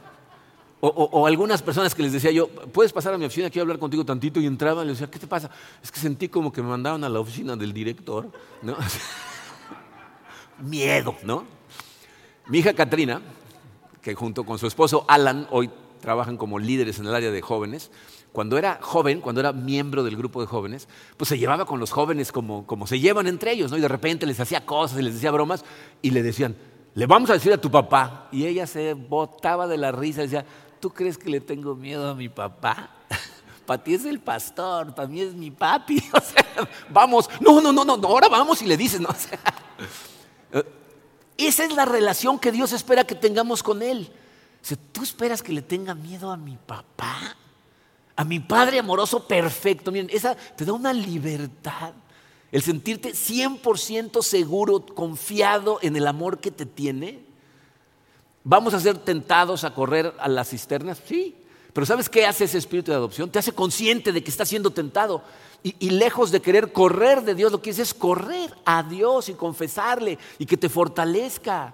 [0.81, 4.05] o, algunas personas que les decía yo, puedes pasar a mi oficina, quiero hablar contigo
[4.05, 5.51] tantito, y entraban y les decía, ¿qué te pasa?
[5.83, 8.31] Es que sentí como que me mandaban a la oficina del director,
[8.63, 8.77] ¿no?
[10.61, 11.45] Miedo, ¿no?
[12.47, 13.23] Mi hija Katrina,
[14.03, 17.91] que junto con su esposo Alan hoy trabajan como líderes en el área de jóvenes,
[18.39, 21.91] cuando era joven, cuando era miembro del grupo de jóvenes, pues se llevaba con los
[21.91, 23.77] jóvenes como, como se llevan entre ellos, ¿no?
[23.77, 25.65] Y de repente les hacía cosas y les decía bromas
[26.03, 26.57] y le decían,
[26.95, 28.29] le vamos a decir a tu papá.
[28.31, 30.47] Y ella se botaba de la risa y decía,
[30.79, 32.91] ¿tú crees que le tengo miedo a mi papá?
[33.67, 36.01] Para ti es el pastor, para mí es mi papi.
[36.13, 36.47] O sea,
[36.91, 39.09] vamos, no, no, no, no, ahora vamos y le dices, ¿no?
[40.55, 40.63] O
[41.37, 44.13] esa es la relación que Dios espera que tengamos con Él.
[44.93, 47.37] ¿Tú esperas que le tenga miedo a mi papá?
[48.19, 49.93] A mi Padre amoroso perfecto.
[49.93, 51.93] Miren, esa te da una libertad.
[52.51, 57.21] El sentirte 100% seguro, confiado en el amor que te tiene.
[58.43, 61.01] ¿Vamos a ser tentados a correr a las cisternas?
[61.07, 61.37] Sí.
[61.73, 63.31] Pero ¿sabes qué hace ese espíritu de adopción?
[63.31, 65.23] Te hace consciente de que estás siendo tentado.
[65.63, 70.19] Y, lejos de querer correr de Dios, lo que es correr a Dios y confesarle
[70.41, 71.73] y que te fortalezca.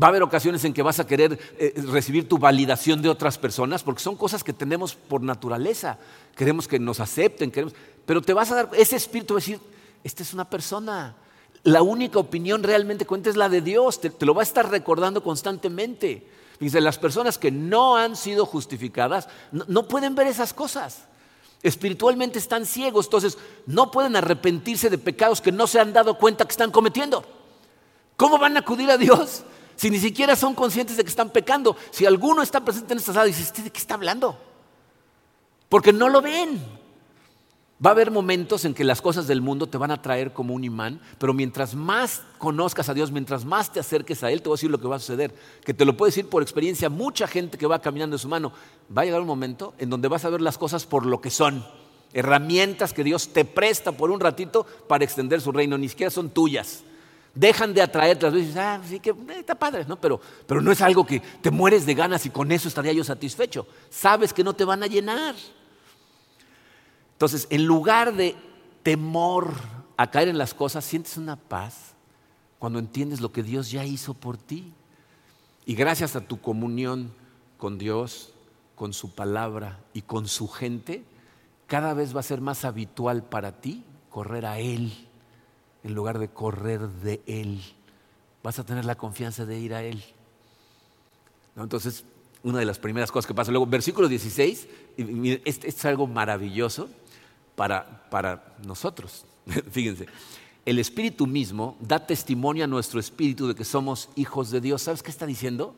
[0.00, 3.36] Va a haber ocasiones en que vas a querer eh, recibir tu validación de otras
[3.36, 5.98] personas, porque son cosas que tenemos por naturaleza.
[6.36, 7.74] Queremos que nos acepten, queremos,
[8.06, 9.58] pero te vas a dar, ese espíritu a decir,
[10.04, 11.16] esta es una persona.
[11.64, 15.20] La única opinión realmente cuenta es la de Dios, te, lo va a estar recordando
[15.22, 16.28] constantemente.
[16.60, 21.06] Dice, las personas que no han sido justificadas no pueden ver esas cosas.
[21.62, 26.44] Espiritualmente están ciegos, entonces no pueden arrepentirse de pecados que no se han dado cuenta
[26.44, 27.24] que están cometiendo.
[28.16, 29.42] ¿Cómo van a acudir a Dios
[29.78, 31.76] si ni siquiera son conscientes de que están pecando?
[31.92, 34.36] Si alguno está presente en esta sala dice, ¿de qué está hablando?
[35.68, 36.60] Porque no lo ven.
[37.84, 40.52] Va a haber momentos en que las cosas del mundo te van a traer como
[40.52, 44.48] un imán, pero mientras más conozcas a Dios, mientras más te acerques a Él, te
[44.48, 45.32] voy a decir lo que va a suceder.
[45.64, 48.52] Que te lo puedo decir por experiencia, mucha gente que va caminando en su mano,
[48.96, 51.30] va a llegar un momento en donde vas a ver las cosas por lo que
[51.30, 51.64] son.
[52.12, 56.30] Herramientas que Dios te presta por un ratito para extender su reino, ni siquiera son
[56.30, 56.82] tuyas.
[57.34, 60.00] Dejan de atraerte, las veces, ah, sí que eh, está padre, ¿no?
[60.00, 63.04] Pero, pero no es algo que te mueres de ganas y con eso estaría yo
[63.04, 63.66] satisfecho.
[63.90, 65.34] Sabes que no te van a llenar.
[67.12, 68.34] Entonces, en lugar de
[68.82, 69.52] temor
[69.96, 71.94] a caer en las cosas, sientes una paz
[72.58, 74.72] cuando entiendes lo que Dios ya hizo por ti.
[75.66, 77.12] Y gracias a tu comunión
[77.56, 78.32] con Dios,
[78.74, 81.04] con su palabra y con su gente,
[81.66, 85.07] cada vez va a ser más habitual para ti correr a Él
[85.88, 87.60] en lugar de correr de Él.
[88.42, 90.02] Vas a tener la confianza de ir a Él.
[91.56, 92.04] Entonces,
[92.42, 93.50] una de las primeras cosas que pasa.
[93.50, 94.68] Luego, versículo 16,
[95.44, 96.88] esto es algo maravilloso
[97.56, 99.24] para, nosotros.
[99.70, 100.06] Fíjense,
[100.64, 104.82] el Espíritu mismo da testimonio a nuestro espíritu de que somos hijos de Dios.
[104.82, 105.74] ¿Sabes qué está diciendo?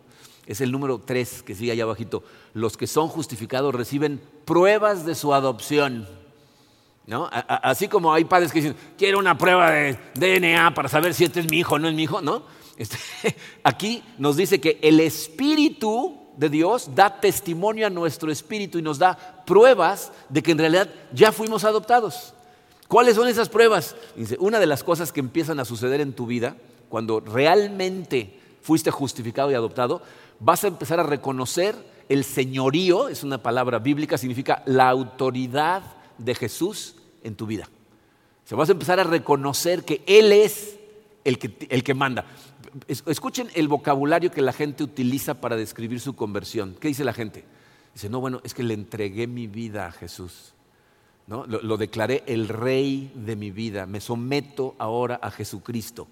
[0.47, 2.25] Es el número 3 que sigue allá abajito.
[2.53, 6.07] Los que son justificados reciben pruebas de su adopción.
[7.11, 7.29] ¿No?
[7.29, 11.41] así como hay padres que dicen, quiero una prueba de DNA para saber si este
[11.41, 12.45] es mi hijo o no es mi hijo, ¿no?
[12.77, 12.99] Este,
[13.65, 19.01] aquí nos dice que el Espíritu de Dios da testimonio a nuestro espíritu y nos
[19.01, 22.33] da pruebas de que en realidad ya fuimos adoptados.
[22.87, 23.97] ¿Cuáles son esas pruebas?
[24.15, 26.55] Dice, una de las cosas que empiezan a suceder en tu vida,
[26.89, 30.01] cuando realmente fuiste justificado y adoptado,
[30.39, 31.75] vas a empezar a reconocer
[32.09, 35.83] el señorío, es una palabra bíblica, significa la autoridad
[36.19, 37.69] de Jesús en tu vida.
[38.45, 40.79] Se vas a empezar a reconocer que Él es
[41.25, 42.25] el que, el que manda.
[42.87, 46.77] Escuchen el vocabulario que la gente utiliza para describir su conversión.
[46.81, 47.45] ¿Qué dice la gente?
[47.95, 50.55] Dice, no, bueno, es que le entregué mi vida a Jesús.
[51.27, 51.47] ¿no?
[51.47, 53.87] Lo, declaré el rey de mi vida.
[53.87, 56.09] Me someto ahora a Jesucristo.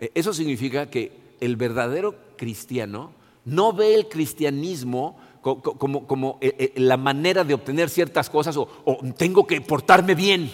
[0.00, 3.12] E, eso significa que el verdadero cristiano
[3.44, 8.68] no ve el cristianismo como, e, e, la manera de obtener ciertas cosas o
[9.16, 10.50] tengo que portarme bien.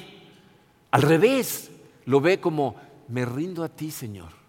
[0.90, 1.70] Al revés,
[2.05, 2.74] lo ve como
[3.09, 4.40] me rindo a ti, Señor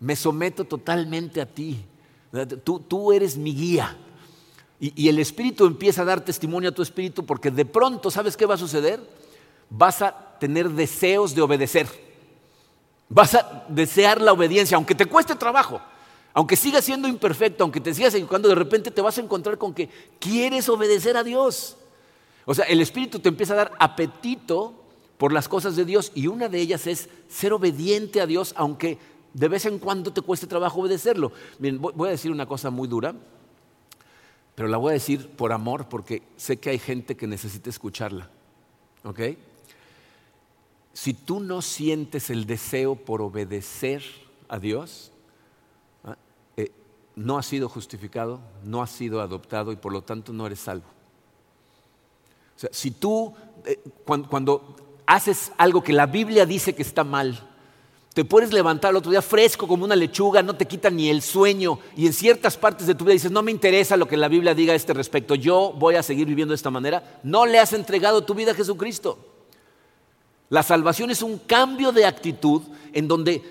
[0.00, 1.84] me someto totalmente a ti.
[2.64, 3.96] Tú, eres mi guía.
[4.78, 8.46] Y, el Espíritu empieza a dar testimonio a tu Espíritu porque de pronto, ¿sabes qué
[8.46, 9.00] va a suceder?
[9.70, 11.88] Vas a tener deseos de obedecer.
[13.08, 15.80] Vas a desear la obediencia, aunque te cueste trabajo,
[16.36, 19.72] aunque sigas siendo imperfecto, aunque te sigas equivocando, de repente te vas a encontrar con
[19.72, 21.78] que quieres obedecer a Dios.
[22.44, 24.74] O sea, el Espíritu te empieza a dar apetito
[25.16, 28.98] por las cosas de Dios y una de ellas es ser obediente a Dios, aunque
[29.32, 31.32] de vez en cuando te cueste trabajo obedecerlo.
[31.58, 33.14] Voy a decir una cosa muy dura,
[34.54, 38.28] pero la voy a decir por amor porque sé que hay gente que necesita escucharla.
[39.04, 39.20] ¿Ok?
[40.92, 44.02] Si tú no sientes el deseo por obedecer
[44.48, 45.12] a Dios,
[47.16, 50.86] no has sido justificado, no has sido adoptado y por lo tanto no eres salvo.
[52.54, 54.76] O sea, si tú, eh, cuando
[55.06, 57.42] haces algo que la Biblia dice que está mal,
[58.12, 61.20] te puedes levantar el otro día fresco como una lechuga, no te quita ni el
[61.20, 64.28] sueño y en ciertas partes de tu vida dices, no me interesa lo que la
[64.28, 67.58] Biblia diga a este respecto, yo voy a seguir viviendo de esta manera, no le
[67.58, 69.18] has entregado tu vida a Jesucristo.
[70.48, 73.42] La salvación es un cambio de actitud en donde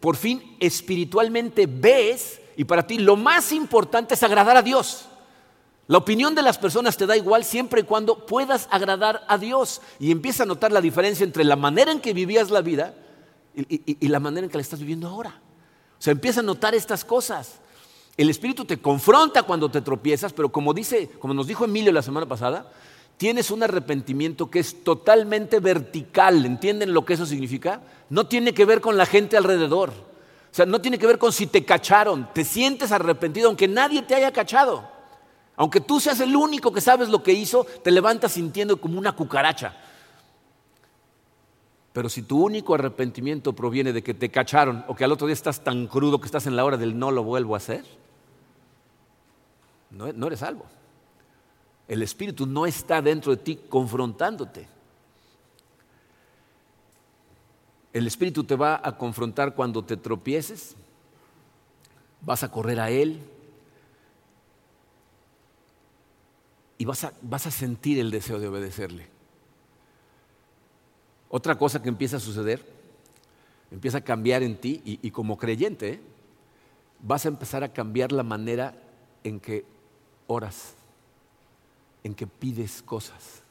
[0.00, 5.04] por fin espiritualmente ves y para ti lo más importante es agradar a Dios.
[5.86, 9.80] La opinión de las personas te da igual siempre y cuando puedas agradar a Dios
[10.00, 12.96] y empieza a notar la diferencia entre la manera en que vivías la vida
[13.54, 15.40] y, la manera en que la estás viviendo ahora.
[16.00, 17.60] O sea, empieza a notar estas cosas.
[18.16, 22.02] El Espíritu te confronta cuando te tropiezas, pero como dice, como nos dijo Emilio la
[22.02, 22.72] semana pasada,
[23.18, 26.44] tienes un arrepentimiento que es totalmente vertical.
[26.44, 27.82] ¿Entienden lo que eso significa?
[28.10, 30.07] No tiene que ver con la gente alrededor.
[30.58, 32.30] Sea, no tiene que ver con si te cacharon.
[32.34, 34.90] Te sientes arrepentido aunque nadie te haya cachado.
[35.54, 39.14] Aunque tú seas el único que sabes lo que hizo, te levantas sintiendo como una
[39.14, 39.76] cucaracha.
[41.92, 45.34] Pero si tu único arrepentimiento proviene de que te cacharon o que al otro día
[45.34, 47.84] estás tan crudo que estás en la hora del no lo vuelvo a hacer,
[49.92, 50.64] no, no eres salvo.
[51.86, 54.66] El Espíritu no está dentro de ti confrontándote.
[57.92, 60.76] El Espíritu te va a confrontar cuando te tropieces,
[62.20, 63.20] vas a correr a Él,
[66.78, 69.08] y vas a, sentir el deseo de obedecerle.
[71.28, 72.64] Otra cosa que empieza a suceder,
[73.72, 76.00] empieza a cambiar en ti y, como creyente, ¿eh?
[77.02, 78.74] vas a empezar a cambiar la manera
[79.24, 79.64] en que
[80.28, 80.74] oras,
[82.04, 83.42] en que pides cosas.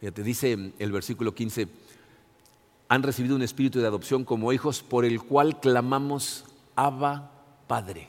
[0.00, 1.68] te dice el versículo 15,
[2.90, 7.30] han recibido un espíritu de adopción como hijos por el cual clamamos Abba
[7.68, 8.08] Padre.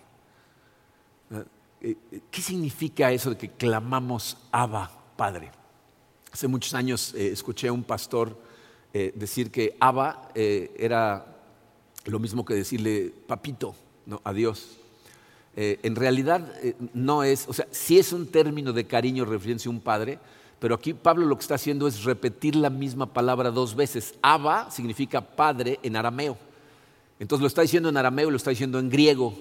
[1.81, 1.95] Eh,
[2.31, 5.51] ¿Qué significa eso de que clamamos Abba, Padre?
[6.31, 8.35] Hace muchos años eh, escuché a un pastor
[8.91, 11.27] eh, decir que Abba era
[12.05, 13.75] lo mismo que decirle papito
[14.07, 14.19] ¿no?
[14.23, 14.79] a Dios.
[15.55, 16.55] en realidad
[16.95, 20.17] no es, o sea, sí es un término de cariño refiriéndose a un padre,
[20.61, 24.13] pero aquí Pablo lo que está haciendo es repetir la misma palabra dos veces.
[24.21, 26.37] Abba significa padre en arameo.
[27.19, 29.33] Entonces lo está diciendo en arameo y lo está diciendo en griego.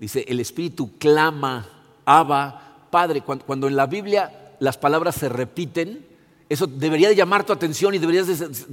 [0.00, 1.68] Dice, el Espíritu clama
[2.06, 3.20] Abba, Padre.
[3.20, 6.06] Cuando, en la Biblia las palabras se repiten,
[6.48, 8.28] eso debería de llamar tu atención y deberías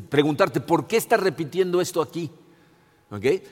[0.08, 2.32] preguntarte, ¿por qué está repitiendo esto aquí?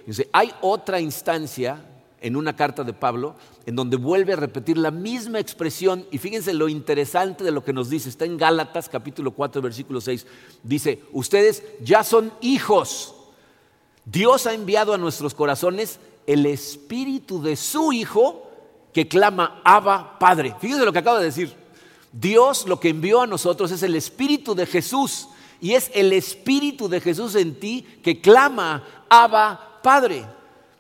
[0.06, 1.84] Dice, hay otra instancia
[2.22, 6.54] en una carta de Pablo en donde vuelve a repetir la misma expresión y fíjense
[6.54, 10.26] lo interesante de lo que nos dice, está en Gálatas capítulo 4 versículo 6,
[10.64, 13.14] dice, ustedes ya son hijos,
[14.06, 18.50] Dios ha enviado a nuestros corazones el espíritu de su Hijo
[18.94, 20.56] que clama Abba Padre.
[20.60, 21.54] Fíjense lo que acabo de decir.
[22.12, 25.28] Dios lo que envió a nosotros es el Espíritu de Jesús
[25.62, 30.26] y es el Espíritu de Jesús en ti que clama Abba Padre.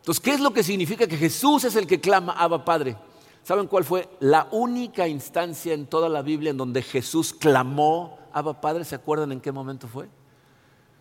[0.07, 2.95] Entonces, ¿qué es lo que significa que Jesús es el que clama Abba Padre?
[3.43, 8.61] ¿Saben cuál fue la única instancia en toda la Biblia en donde Jesús clamó Abba
[8.61, 8.85] Padre?
[8.85, 10.07] ¿Se acuerdan en qué momento fue?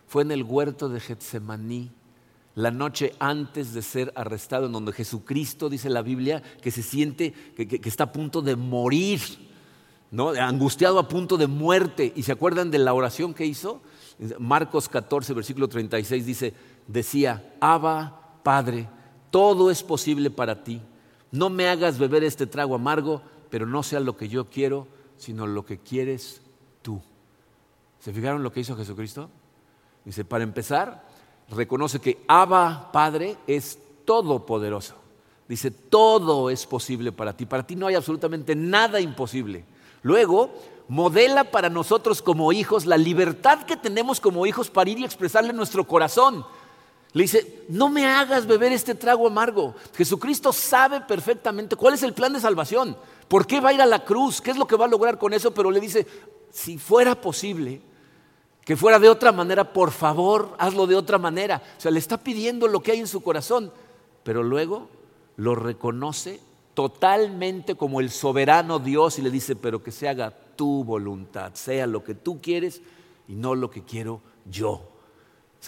[0.09, 1.93] Fue en el huerto de Getsemaní
[2.57, 7.33] la noche antes de ser arrestado, en donde Jesucristo, dice la Biblia, que se siente
[7.55, 9.21] que, está a punto de morir,
[10.11, 10.31] ¿no?
[10.31, 12.13] angustiado a punto de muerte.
[12.17, 13.83] ¿Y se acuerdan de la oración que hizo?
[14.41, 16.55] Marcos 14, versículo 36 dice,
[16.89, 18.89] decía, Abba, Padre,
[19.33, 20.81] todo es posible para ti.
[21.33, 25.49] No me hagas beber este trago amargo, pero no sea lo que yo quiero, sino
[25.49, 26.43] lo que quieres
[26.81, 27.03] tú.
[27.99, 29.31] ¿Se fijaron lo que hizo Jesucristo?
[30.05, 31.09] Dice, para empezar,
[31.51, 34.95] reconoce que Abba, Padre, es todopoderoso.
[35.49, 37.47] Dice, todo es posible para ti.
[37.47, 39.65] Para ti no hay absolutamente nada imposible.
[40.05, 40.55] Luego,
[40.87, 45.53] modela para nosotros como hijos la libertad que tenemos como hijos para ir y expresarle
[45.53, 46.47] nuestro corazón.
[47.17, 49.75] Le dice, no me hagas beber este trago amargo.
[49.95, 52.95] Jesucristo sabe perfectamente cuál es el plan de salvación.
[53.27, 54.43] ¿Por qué va a ir a la cruz?
[54.43, 55.55] ¿Qué es lo que va a lograr con eso?
[55.55, 56.07] Pero le dice,
[56.51, 57.81] si fuera posible,
[58.67, 61.63] que fuera de otra manera, por favor, hazlo de otra manera.
[61.79, 63.73] O sea, le está pidiendo lo que hay en su corazón,
[64.23, 64.91] pero luego
[65.37, 66.39] lo reconoce
[66.75, 71.87] totalmente como el soberano Dios y le dice, pero que se haga tu voluntad, sea
[71.87, 72.83] lo que tú quieres
[73.27, 74.96] y no lo que quiero yo.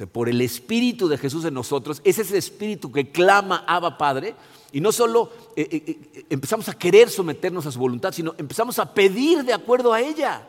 [0.07, 4.35] Por el Espíritu de Jesús en nosotros, es ese Espíritu que clama Abba Padre,
[4.71, 8.79] y no solo eh, eh, eh, empezamos a querer someternos a su voluntad, sino empezamos
[8.79, 10.47] a pedir de acuerdo a ella.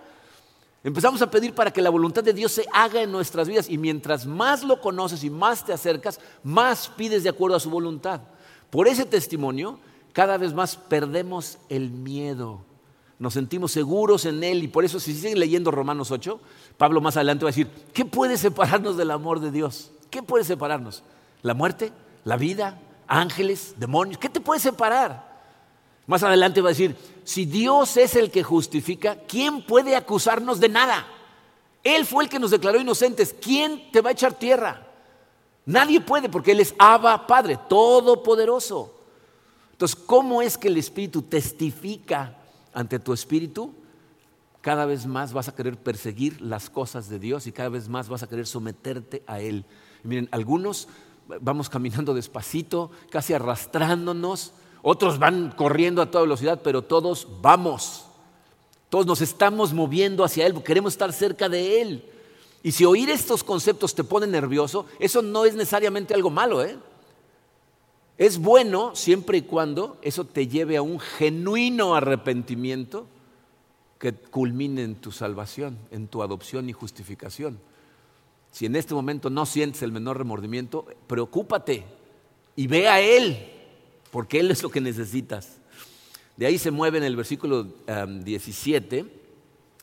[0.84, 3.78] Empezamos a pedir para que la voluntad de Dios se haga en nuestras vidas y
[3.78, 8.22] mientras más lo conoces y más te acercas, más pides de acuerdo a su voluntad.
[8.70, 9.80] Por ese testimonio,
[10.14, 12.69] cada vez más perdemos el miedo.
[13.20, 16.40] Nos sentimos seguros en Él y por eso si siguen leyendo Romanos 8,
[16.78, 19.92] Pablo más adelante va a decir, ¿qué puede separarnos del amor de Dios?
[20.10, 21.04] ¿Qué puede separarnos?
[21.42, 21.92] ¿La muerte?
[22.24, 22.80] ¿La vida?
[23.10, 24.20] ángeles, demonios.
[24.20, 25.28] ¿Qué te puede separar?
[26.08, 30.70] Más adelante va a decir, si Dios es el que justifica, ¿quién puede acusarnos de
[30.70, 31.06] nada?
[31.84, 33.36] Él fue el que nos declaró inocentes.
[33.42, 34.88] ¿Quién te va a echar tierra?
[35.66, 38.96] Nadie puede porque Él es Abba Padre, todopoderoso.
[39.72, 42.38] Entonces, ¿cómo es que el Espíritu testifica
[42.74, 43.74] ante tu Espíritu?
[44.62, 48.10] Cada vez más vas a querer perseguir las cosas de Dios y cada vez más
[48.10, 49.66] vas a querer someterte a Él.
[50.04, 50.88] miren, algunos
[51.42, 54.54] vamos caminando despacito, casi arrastrándonos.
[54.82, 58.06] Otros van corriendo a toda velocidad, pero todos vamos.
[58.90, 62.04] Todos nos estamos moviendo hacia Él, queremos estar cerca de Él.
[62.64, 66.64] Y si oír estos conceptos te pone nervioso, eso no es necesariamente algo malo.
[66.64, 66.78] ¿eh?
[68.20, 73.08] Es bueno siempre y cuando eso te lleve a un genuino arrepentimiento
[73.98, 77.62] que culmine en tu salvación, en tu adopción y justificación.
[78.52, 81.86] Si en este momento no sientes el menor remordimiento, preocúpate
[82.58, 83.52] y ve a Él,
[84.12, 85.56] porque Él es lo que necesitas.
[86.36, 89.06] De ahí se mueve en el versículo 17,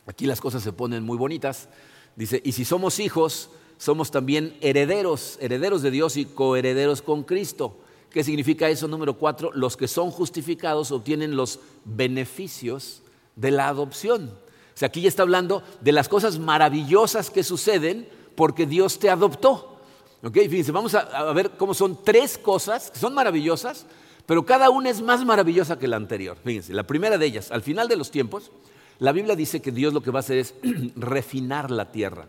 [0.05, 1.69] aquí las cosas se ponen muy bonitas,
[2.15, 7.77] dice, y si somos hijos, somos también herederos, herederos de Dios y coherederos con Cristo.
[8.09, 8.87] ¿Qué significa eso?
[8.87, 13.01] Número cuatro, los que son justificados obtienen los beneficios
[13.35, 14.31] de la adopción.
[14.77, 19.09] O sea, aquí ya está hablando de las cosas maravillosas que suceden porque Dios te
[19.09, 19.79] adoptó.
[20.23, 20.33] ¿Ok?
[20.33, 23.85] Fíjense, vamos a, ver cómo son tres cosas que son maravillosas,
[24.25, 26.37] pero cada una es más maravillosa que la anterior.
[26.43, 28.51] Fíjense, la primera de ellas, al final de los tiempos,
[28.99, 30.55] la Biblia dice que Dios lo que va a hacer es
[30.95, 32.27] refinar la tierra.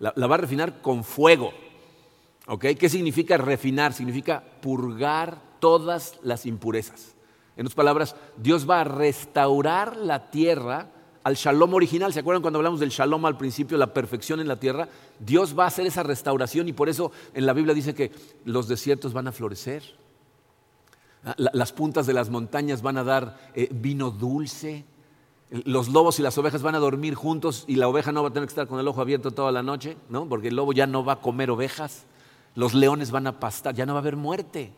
[0.00, 1.52] La, la va a refinar con fuego.
[2.46, 2.66] ¿Ok?
[2.78, 3.92] ¿Qué significa refinar?
[3.92, 7.14] Significa purgar todas las impurezas.
[7.56, 10.90] En otras palabras, Dios va a restaurar la tierra
[11.22, 12.12] al shalom original.
[12.12, 14.88] ¿Se acuerdan cuando hablamos del shalom al principio, la perfección en la tierra?
[15.18, 18.12] Dios va a hacer esa restauración y por eso en la Biblia dice que
[18.44, 19.82] los desiertos van a florecer.
[21.24, 24.84] Ah, las puntas de las montañas van a dar eh, vino dulce.
[25.50, 28.32] Los lobos y las ovejas van a dormir juntos y la oveja no va a
[28.32, 30.28] tener que estar con el ojo abierto toda la noche, ¿no?
[30.28, 32.04] Porque el lobo ya no va a comer ovejas.
[32.54, 34.72] Los leones van a pastar, ya no va a haber muerte.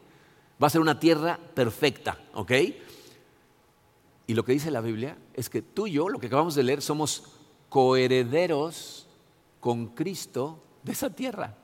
[0.62, 2.52] Va a ser una tierra perfecta, ¿ok?
[4.26, 6.62] Y lo que dice la Biblia es que tú y yo, lo que acabamos de
[6.62, 7.24] leer, somos
[7.68, 9.06] coherederos
[9.60, 11.54] con Cristo de esa tierra.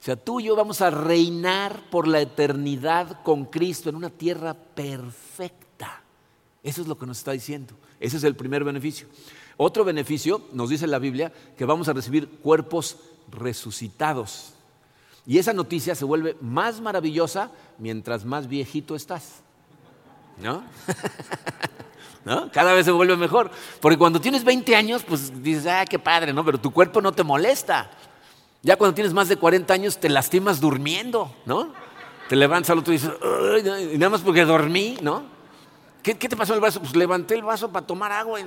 [0.00, 4.08] O sea, tú y yo vamos a reinar por la eternidad con Cristo en una
[4.08, 6.02] tierra perfecta.
[6.62, 7.74] Eso es lo que nos está diciendo.
[7.98, 9.08] Ese es el primer beneficio.
[9.58, 12.96] Otro beneficio, nos dice la Biblia, que vamos a recibir cuerpos
[13.30, 14.54] resucitados.
[15.30, 19.44] Y esa noticia se vuelve más maravillosa mientras más viejito estás.
[20.42, 20.64] ¿No?
[22.52, 23.48] Cada vez se vuelve mejor.
[23.80, 26.44] Porque cuando tienes 20 años, pues dices, ah, qué padre, ¿no?
[26.44, 27.92] Pero tu cuerpo no te molesta.
[28.62, 31.74] Ya cuando tienes más de 40 años, te lastimas durmiendo, ¿no?
[32.28, 33.12] Te levantas al otro y dices,
[33.94, 35.22] y nada más porque dormí, ¿no?
[36.02, 36.80] ¿Qué, te pasó en el vaso?
[36.80, 38.40] Pues levanté el vaso para tomar agua.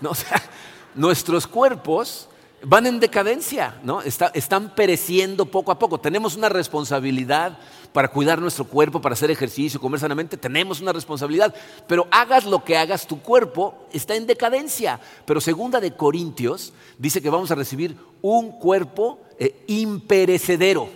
[0.00, 0.42] No, o sea,
[0.94, 2.30] nuestros cuerpos
[2.62, 4.00] van en decadencia, ¿no?
[4.02, 5.98] están pereciendo poco a poco.
[6.00, 7.58] Tenemos una responsabilidad
[7.92, 11.54] para cuidar nuestro cuerpo, para hacer ejercicio, comer sanamente, tenemos una responsabilidad.
[11.86, 15.00] Pero hagas lo que hagas, tu cuerpo está en decadencia.
[15.24, 20.88] Pero segunda de Corintios dice que vamos a recibir un cuerpo eh, imperecedero.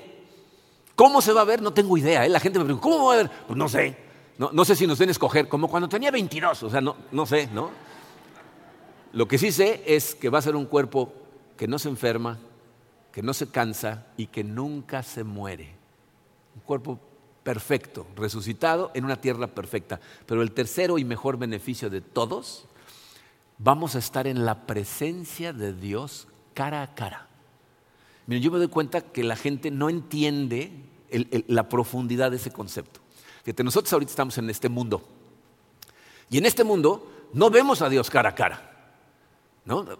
[0.95, 1.63] ¿Cómo se va a ver?
[1.63, 2.27] No tengo idea.
[2.27, 2.29] ¿eh?
[2.29, 3.31] La gente me pregunta, ¿cómo va a ver?
[3.47, 3.97] Pues no sé.
[4.39, 7.27] No, sé si nos den a escoger, como cuando tenía 22, o sea, no, no
[7.27, 7.71] sé, ¿no?
[9.13, 11.13] Lo que sí sé es que va a ser un cuerpo
[11.63, 12.41] que no se enferma,
[13.13, 15.73] que no se cansa y que nunca se muere.
[16.57, 16.99] Un cuerpo
[17.45, 20.01] perfecto, resucitado en una tierra perfecta.
[20.27, 22.65] Pero el tercero y mejor beneficio de todos,
[23.59, 27.29] vamos a estar en la presencia de Dios cara a cara.
[28.27, 30.73] Miren, yo me doy cuenta que la gente no entiende
[31.47, 32.99] la profundidad de ese concepto.
[33.45, 35.09] Fíjate, nosotros ahorita estamos en este mundo.
[36.29, 38.72] Y en este mundo no vemos a Dios cara a cara.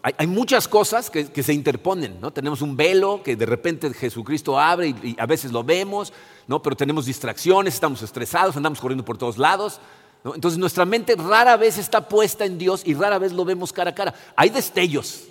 [0.03, 2.21] Hay, muchas cosas que, se interponen.
[2.21, 2.33] ¿no?
[2.33, 6.13] Tenemos un velo que de repente Jesucristo abre y, a veces lo vemos,
[6.49, 6.61] ¿no?
[6.63, 9.81] pero tenemos distracciones, estamos estresados, andamos corriendo por todos lados.
[10.25, 13.91] Entonces nuestra mente rara vez está puesta en Dios y rara vez lo vemos cara
[13.91, 14.15] a cara.
[14.37, 15.25] Hay destellos,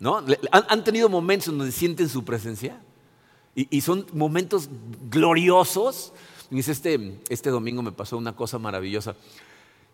[0.00, 0.24] ¿No?
[0.52, 2.80] ¿Han, tenido momentos en donde sienten su presencia?
[3.54, 4.68] Y, son momentos
[5.10, 6.12] gloriosos.
[6.52, 9.16] este, este domingo me pasó una cosa maravillosa.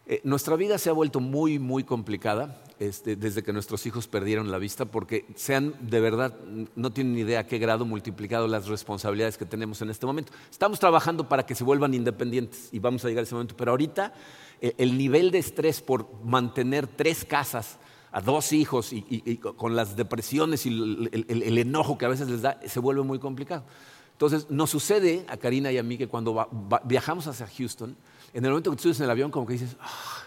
[0.07, 4.51] Eh, nuestra vida se ha vuelto muy, muy complicada este, desde que nuestros hijos perdieron
[4.51, 6.37] la vista porque se han, de verdad,
[6.77, 10.33] no tienen idea a qué grado multiplicado las responsabilidades que tenemos en este momento.
[10.51, 13.71] Estamos trabajando para que se vuelvan independientes y vamos a llegar a ese momento, pero
[13.71, 14.13] ahorita
[14.61, 17.79] eh, el nivel de estrés por mantener tres casas
[18.13, 22.61] a dos hijos y, con las depresiones y el, enojo que a veces les da,
[22.65, 23.65] se vuelve muy complicado.
[24.13, 26.49] Entonces, nos sucede a Karina y a mí que cuando
[26.85, 27.97] viajamos hacia Houston,
[28.35, 30.23] en el momento que tú subes en el avión, como que dices, ah,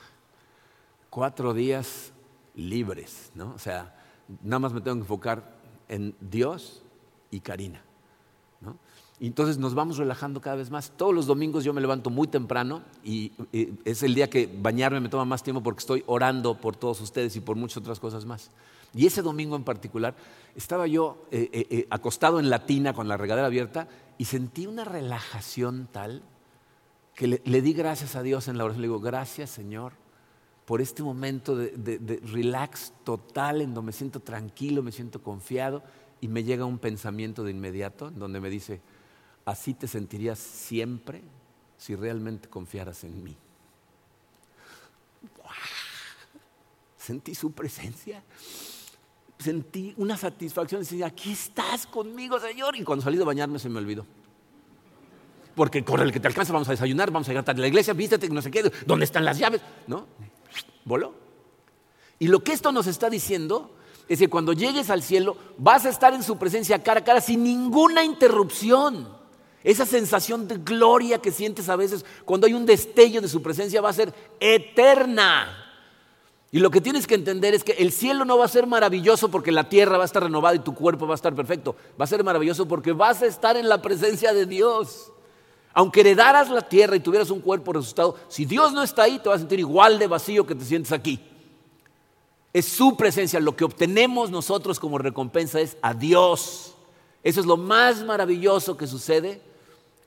[1.09, 2.13] cuatro días
[2.55, 3.53] libres, ¿no?
[3.53, 3.95] O sea,
[4.41, 5.57] nada más me tengo que enfocar
[5.89, 6.83] en Dios
[7.29, 7.81] y Karina,
[8.61, 8.77] ¿no?
[9.19, 10.91] Y entonces nos vamos relajando cada vez más.
[10.91, 13.33] Todos los domingos yo me levanto muy temprano y,
[13.83, 17.35] es el día que bañarme me toma más tiempo porque estoy orando por todos ustedes
[17.35, 18.51] y por muchas otras cosas más.
[18.93, 20.15] Y ese domingo en particular
[20.55, 23.87] estaba yo eh, eh, eh, acostado en la tina con la regadera abierta
[24.17, 26.21] y sentí una relajación tal
[27.17, 28.83] que le, di gracias a Dios en la oración.
[28.83, 29.93] Le digo, gracias Señor
[30.65, 35.81] por este momento de, relax total en donde me siento tranquilo, me siento confiado
[36.21, 38.81] y me llega un pensamiento de inmediato en donde me dice,
[39.45, 41.23] así te sentirías siempre
[41.77, 43.35] si realmente confiaras en mí.
[46.97, 48.21] Sentí su presencia,
[49.39, 52.75] sentí una satisfacción, decía, aquí estás conmigo, Señor.
[52.75, 54.05] Y cuando salí de bañarme se me olvidó
[55.57, 57.93] porque corre el que te alcanza, vamos a desayunar, vamos a llegar a la iglesia,
[57.93, 59.59] vístete, no sé qué, ¿dónde están las llaves?
[59.87, 60.05] ¿No?
[60.85, 61.13] Voló.
[62.19, 63.71] Y lo que esto nos está diciendo
[64.07, 67.21] es que cuando llegues al cielo vas a estar en su presencia cara a cara
[67.21, 69.17] sin ninguna interrupción.
[69.63, 73.81] Esa sensación de gloria que sientes a veces cuando hay un destello de su presencia
[73.81, 75.65] va a ser eterna.
[76.51, 79.29] Y lo que tienes que entender es que el cielo no va a ser maravilloso
[79.29, 81.75] porque la tierra va a estar renovada y tu cuerpo va a estar perfecto.
[81.99, 85.11] Va a ser maravilloso porque vas a estar en la presencia de Dios.
[85.77, 89.29] Aunque heredaras la tierra y tuvieras un cuerpo resucitado, si Dios no está ahí, te
[89.29, 91.19] vas a sentir igual de vacío que te sientes aquí.
[92.51, 93.39] Es su presencia.
[93.39, 96.73] Lo que obtenemos nosotros como recompensa es a Dios.
[97.21, 99.39] Eso es lo más maravilloso que sucede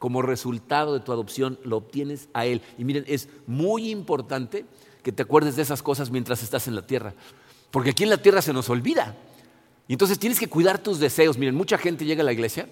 [0.01, 1.57] como resultado de tu adopción.
[1.63, 2.63] Lo obtienes a Él.
[2.77, 4.67] Y miren, es muy importante
[5.05, 7.15] que te acuerdes de esas cosas mientras estás en la tierra.
[7.71, 9.17] Porque aquí en la tierra se nos olvida.
[9.87, 11.39] Y entonces tienes que cuidar tus deseos.
[11.39, 12.69] Miren, mucha gente llega a la iglesia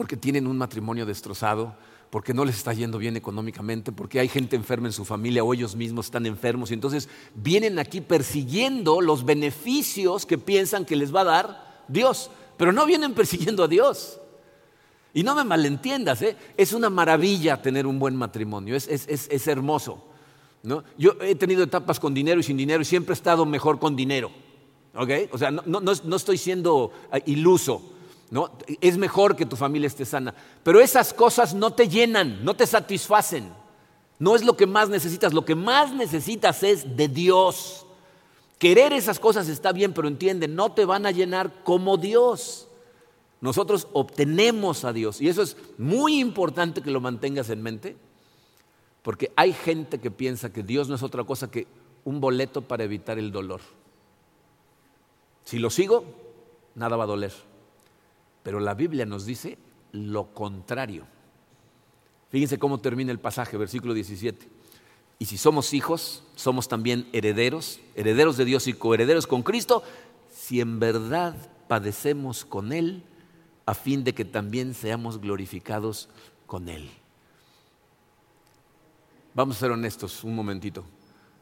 [0.00, 1.74] porque tienen un matrimonio destrozado,
[2.08, 5.52] porque no les está yendo bien económicamente, porque hay gente enferma en su familia o
[5.52, 11.14] ellos mismos están enfermos y entonces vienen aquí persiguiendo los beneficios que piensan que les
[11.14, 14.18] va a dar Dios, pero no vienen persiguiendo a Dios.
[15.12, 16.34] Y no me malentiendas, ¿eh?
[16.56, 20.02] es una maravilla tener un buen matrimonio, es, hermoso.
[20.96, 23.94] Yo he tenido etapas con dinero y sin dinero y siempre he estado mejor con
[23.94, 24.30] dinero.
[24.94, 27.99] O sea, no estoy siendo eh, iluso.
[28.30, 28.52] ¿No?
[28.80, 30.34] Es mejor que tu familia esté sana.
[30.62, 33.52] Pero esas cosas no te llenan, no te satisfacen.
[34.18, 37.86] No es lo que más necesitas, lo que más necesitas es de Dios.
[38.58, 42.68] Querer esas cosas está bien, pero entiende, no te van a llenar como Dios.
[43.40, 47.96] Nosotros obtenemos a Dios y eso es muy importante que lo mantengas en mente,
[49.02, 51.66] porque hay gente que piensa que Dios no es otra cosa que
[52.04, 53.62] un boleto para evitar el dolor.
[55.44, 56.04] Si lo sigo,
[56.74, 57.32] nada va a doler.
[58.42, 59.58] Pero la Biblia nos dice
[59.92, 61.06] lo contrario.
[62.30, 64.48] Fíjense cómo termina el pasaje, versículo 17.
[65.18, 69.82] Y si somos hijos, somos también herederos, herederos de Dios y coherederos con Cristo,
[70.32, 71.34] si en verdad
[71.68, 73.04] padecemos con Él,
[73.66, 76.08] a fin de que también seamos glorificados
[76.46, 76.90] con Él.
[79.34, 80.84] Vamos a ser honestos un momentito.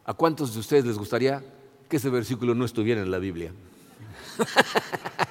[0.05, 1.45] ¿A cuántos de ustedes les gustaría
[1.89, 3.53] que ese versículo no estuviera en la Biblia?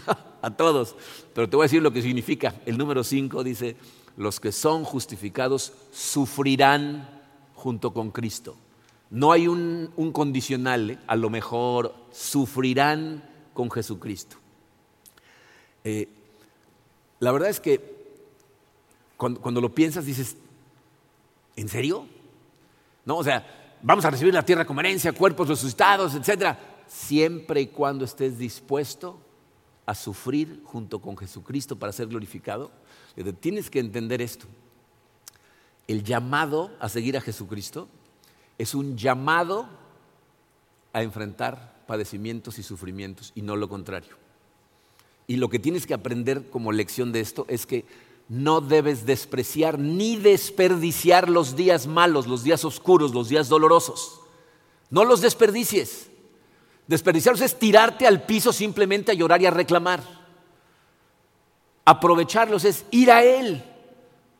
[0.42, 0.96] a todos.
[1.34, 2.54] Pero te voy a decir lo que significa.
[2.66, 3.76] El número 5 dice,
[4.16, 7.08] los que son justificados sufrirán
[7.54, 8.56] junto con Cristo.
[9.10, 10.98] No hay un, condicional, ¿eh?
[11.06, 13.22] a lo mejor sufrirán
[13.52, 14.36] con Jesucristo.
[15.84, 16.08] Eh,
[17.20, 17.92] la verdad es que
[19.16, 20.36] cuando, cuando, lo piensas dices,
[21.56, 22.06] ¿en serio?
[23.04, 27.66] No, o sea, vamos a recibir la tierra como herencia, cuerpos resucitados, etcétera, siempre y
[27.66, 29.18] cuando estés dispuesto
[29.86, 32.70] a sufrir junto con Jesucristo para ser glorificado,
[33.40, 34.46] tienes que entender esto.
[35.88, 37.88] El llamado a seguir a Jesucristo
[38.58, 39.68] es un llamado
[40.92, 44.16] a enfrentar padecimientos y sufrimientos y no lo contrario.
[45.26, 47.84] Y lo que tienes que aprender como lección de esto es que
[48.28, 54.20] no debes despreciar ni desperdiciar los días malos, los días oscuros, los días dolorosos.
[54.90, 56.10] No los desperdicies.
[56.86, 60.02] Desperdiciarlos es tirarte al piso simplemente a llorar y a reclamar.
[61.84, 63.64] Aprovecharlos es ir a Él.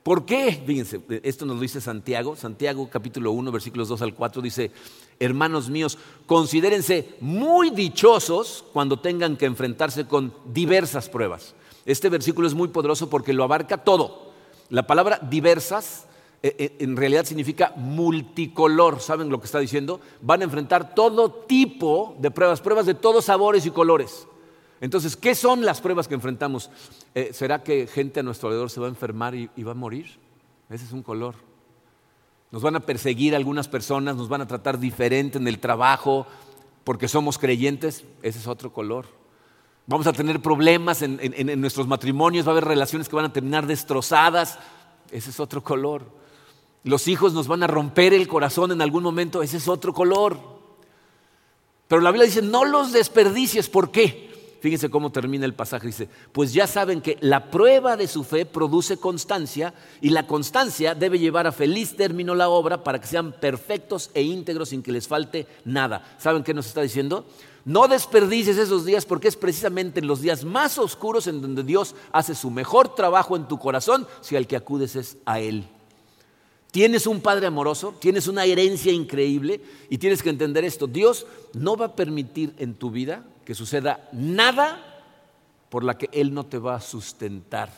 [0.02, 0.62] ¿Por qué?
[0.66, 2.34] Fíjense, esto nos lo dice Santiago.
[2.34, 4.72] Santiago capítulo 1, versículos 2 al 4 dice,
[5.20, 11.54] hermanos míos, considérense muy dichosos cuando tengan que enfrentarse con diversas pruebas.
[11.86, 14.32] Este versículo es muy poderoso porque lo abarca todo.
[14.70, 16.06] La palabra diversas
[16.42, 19.00] en realidad significa multicolor.
[19.00, 20.00] ¿Saben lo que está diciendo?
[20.20, 24.26] Van a enfrentar todo tipo de pruebas, pruebas de todos sabores y colores.
[24.80, 26.68] Entonces, ¿qué son las pruebas que enfrentamos?
[27.14, 30.18] Eh, ¿Será que gente a nuestro alrededor se va a enfermar y, va a morir?
[30.68, 31.36] Ese es un color.
[32.50, 36.26] Nos van a perseguir algunas personas, nos van a tratar diferente en el trabajo
[36.82, 38.04] porque somos creyentes.
[38.22, 39.06] Ese es otro color.
[39.86, 43.68] Vamos a tener problemas en nuestros matrimonios, va a haber relaciones que van a terminar
[43.68, 44.58] destrozadas.
[45.12, 46.02] Ese es otro color.
[46.84, 49.42] Los hijos nos van a romper el corazón en algún momento.
[49.42, 50.38] Ese es otro color.
[51.88, 53.68] Pero la Biblia dice, no los desperdicies.
[53.68, 54.32] ¿Por qué?
[54.62, 55.88] Fíjense cómo termina el pasaje.
[55.88, 60.94] Dice, pues ya saben que la prueba de su fe produce constancia y la constancia
[60.94, 64.92] debe llevar a feliz término la obra para que sean perfectos e íntegros sin que
[64.92, 66.16] les falte nada.
[66.18, 67.26] ¿Saben qué nos está diciendo?
[67.64, 71.96] No desperdicies esos días porque es precisamente en los días más oscuros en donde Dios
[72.12, 75.68] hace su mejor trabajo en tu corazón si al que acudes es a Él.
[76.72, 79.60] Tienes un Padre amoroso, tienes una herencia increíble
[79.90, 80.86] y tienes que entender esto.
[80.86, 85.04] Dios no va a permitir en tu vida que suceda nada
[85.68, 87.70] por la que Él no te va a sustentar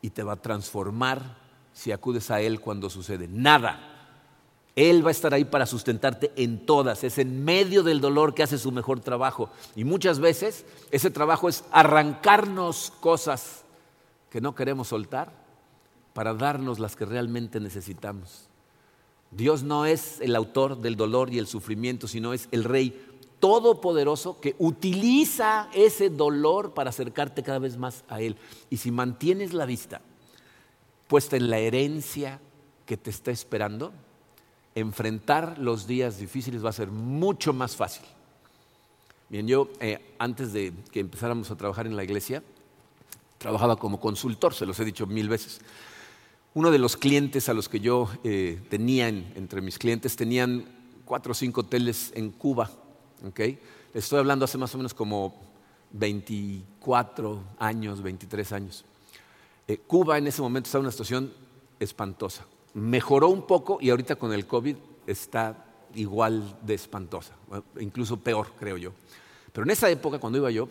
[0.00, 1.36] y te va a transformar
[1.72, 3.26] si acudes a Él cuando sucede.
[3.26, 3.92] Nada.
[4.76, 7.02] Él va a estar ahí para sustentarte en todas.
[7.02, 9.50] Es en medio del dolor que hace su mejor trabajo.
[9.74, 13.64] Y muchas veces ese trabajo es arrancarnos cosas
[14.30, 15.45] que no queremos soltar
[16.16, 18.48] para darnos las que realmente necesitamos.
[19.30, 22.98] Dios no es el autor del dolor y el sufrimiento, sino es el Rey
[23.38, 28.36] todopoderoso que utiliza ese dolor para acercarte cada vez más a Él.
[28.70, 30.00] Y si mantienes la vista
[31.06, 32.40] puesta en la herencia
[32.86, 33.92] que te está esperando,
[34.74, 38.06] enfrentar los días difíciles va a ser mucho más fácil.
[39.28, 42.42] Bien, yo eh, antes de que empezáramos a trabajar en la iglesia,
[43.36, 45.60] trabajaba como consultor, se los he dicho mil veces.
[46.56, 50.64] Uno de los clientes a los que yo eh, tenía, entre mis clientes, tenían
[51.04, 52.70] cuatro o cinco hoteles en Cuba.
[53.28, 53.58] ¿okay?
[53.92, 55.34] Estoy hablando hace más o menos como
[55.92, 58.86] 24 años, 23 años.
[59.68, 61.30] Eh, Cuba en ese momento estaba en una situación
[61.78, 62.46] espantosa.
[62.72, 64.76] Mejoró un poco y ahorita con el COVID
[65.06, 65.62] está
[65.94, 67.34] igual de espantosa,
[67.80, 68.92] incluso peor, creo yo.
[69.52, 70.70] Pero en esa época, cuando iba yo,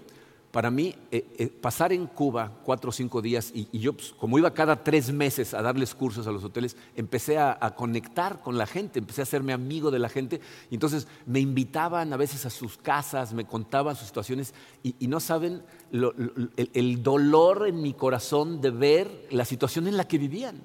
[0.56, 4.40] para mí, eh, eh, pasar en Cuba cuatro o cinco días, y, yo, pues, como
[4.40, 8.66] iba cada tres meses a darles cursos a los hoteles, empecé a, conectar con la
[8.66, 10.40] gente, empecé a hacerme amigo de la gente,
[10.72, 15.20] y entonces me invitaban a veces a sus casas, me contaban sus situaciones, y, no
[15.20, 20.64] saben el dolor en mi corazón de ver la situación en la que vivían.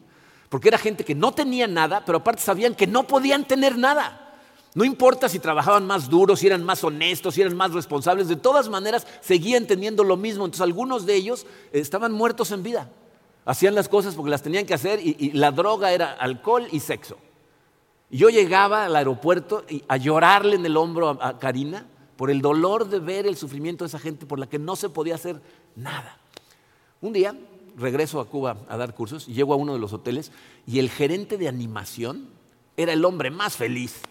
[0.50, 4.29] Porque era gente que no tenía nada, pero aparte sabían que no podían tener nada.
[4.74, 8.36] No importa si trabajaban más duro, si eran más honestos, si eran más responsables, de
[8.36, 10.44] todas maneras seguían teniendo lo mismo.
[10.44, 12.88] Entonces algunos de ellos estaban muertos en vida.
[13.44, 17.16] Hacían las cosas porque las tenían que hacer y, la droga era alcohol y sexo.
[18.10, 22.40] Y yo llegaba al aeropuerto a llorarle en el hombro a, a Karina por el
[22.40, 25.40] dolor de ver el sufrimiento de esa gente por la que no se podía hacer
[25.74, 26.18] nada.
[27.00, 27.34] Un día
[27.76, 30.30] regreso a Cuba a dar cursos y llego a uno de los hoteles
[30.66, 32.28] y el gerente de animación
[32.76, 34.02] era el hombre más feliz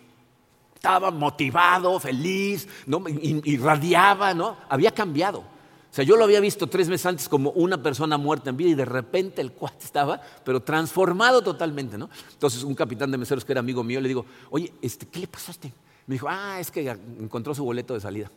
[0.80, 3.04] estaba motivado, feliz, ¿no?
[3.10, 4.56] irradiaba, ¿no?
[4.70, 5.40] Había cambiado.
[5.40, 8.70] O sea, yo lo había visto tres meses antes como una persona muerta en vida
[8.70, 12.10] y de repente el cuate estaba, pero transformado totalmente, ¿no?
[12.32, 15.28] Entonces un capitán de meseros que era amigo mío le digo, oye, este, ¿qué le
[15.28, 15.74] pasó a este?
[16.08, 18.32] Me dijo, ah, es que encontró su boleto de salida.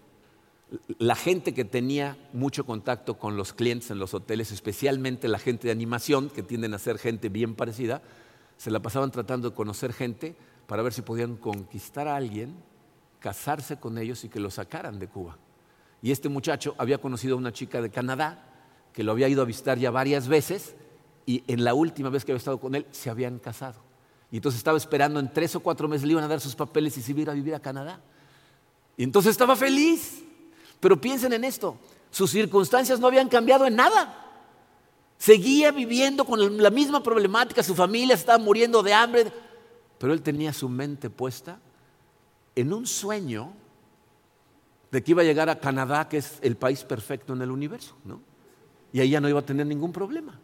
[0.98, 5.68] La gente que tenía mucho contacto con los clientes en los hoteles, especialmente la gente
[5.68, 8.02] de animación, que tienden a ser gente bien parecida,
[8.56, 10.34] se la pasaban tratando de conocer gente
[10.72, 12.56] para ver si podían conquistar a alguien,
[13.20, 15.36] casarse con ellos y que lo sacaran de Cuba.
[16.00, 18.42] Y este muchacho había conocido a una chica de Canadá
[18.94, 20.74] que lo había ido a visitar ya varias veces
[21.26, 23.82] y en la última vez que había estado con él se habían casado.
[24.30, 26.96] Y entonces estaba esperando en tres o cuatro meses le iban a dar sus papeles
[26.96, 28.00] y se iba a vivir a Canadá.
[28.96, 30.24] Y entonces estaba feliz.
[30.80, 31.76] Pero piensen en esto,
[32.10, 34.40] sus circunstancias no habían cambiado en nada.
[35.18, 39.51] Seguía viviendo con la misma problemática, su familia estaba muriendo de hambre,
[40.02, 41.60] pero él tenía su mente puesta
[42.56, 43.52] en un sueño
[44.90, 47.94] de que iba a llegar a Canadá, que es el país perfecto en el universo,
[48.04, 48.20] ¿no?
[48.92, 50.40] Y ahí ya no iba a tener ningún problema.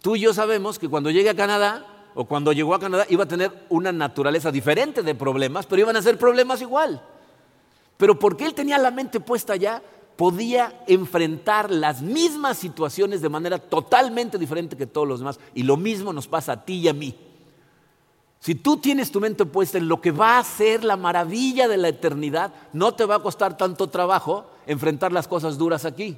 [0.00, 3.24] Tú y yo sabemos que cuando llegue a Canadá, o cuando llegó a Canadá, iba
[3.24, 7.06] a tener una naturaleza diferente de problemas, pero iban a ser problemas igual.
[7.98, 9.82] pero porque él tenía la mente puesta allá,
[10.16, 15.38] podía enfrentar las mismas situaciones de manera totalmente diferente que todos los demás.
[15.52, 17.14] Y lo mismo nos pasa a ti y a mí.
[18.42, 21.76] Si tú tienes tu mente puesta en lo que va a ser la maravilla de
[21.76, 26.16] la eternidad, no te va a costar tanto trabajo enfrentar las cosas duras aquí.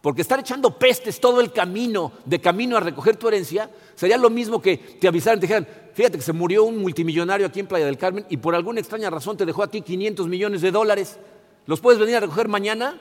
[0.00, 4.30] Porque estar echando pestes todo el camino, de camino a recoger tu herencia, sería lo
[4.30, 7.84] mismo que te avisaran, te dijeran, fíjate que se murió un multimillonario aquí en Playa
[7.84, 11.18] del Carmen y por alguna extraña razón te dejó aquí 500 millones de dólares.
[11.66, 12.98] ¿Los puedes venir a recoger mañana?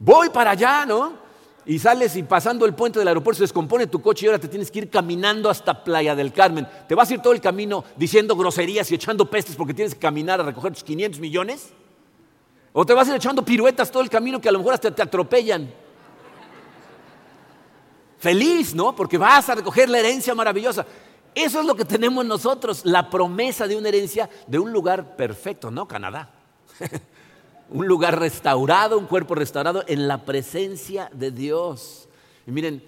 [0.00, 1.25] Voy para allá, ¿no?
[1.66, 4.46] Y sales y pasando el puente del aeropuerto se descompone tu coche y ahora te
[4.46, 6.66] tienes que ir caminando hasta Playa del Carmen.
[6.86, 10.00] ¿Te vas a ir todo el camino diciendo groserías y echando pestes porque tienes que
[10.00, 11.70] caminar a recoger tus 500 millones?
[12.72, 14.94] ¿O te vas a ir echando piruetas todo el camino que a lo mejor hasta
[14.94, 15.68] te atropellan?
[18.18, 18.94] Feliz, ¿no?
[18.94, 20.86] Porque vas a recoger la herencia maravillosa.
[21.34, 25.70] Eso es lo que tenemos nosotros, la promesa de una herencia de un lugar perfecto,
[25.70, 25.88] ¿no?
[25.88, 26.30] Canadá.
[27.70, 32.08] un lugar restaurado, un cuerpo restaurado en la presencia de Dios.
[32.46, 32.82] Y miren,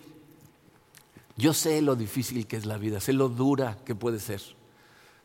[1.37, 4.43] yo sé lo difícil que es la vida, sé lo dura que puede ser.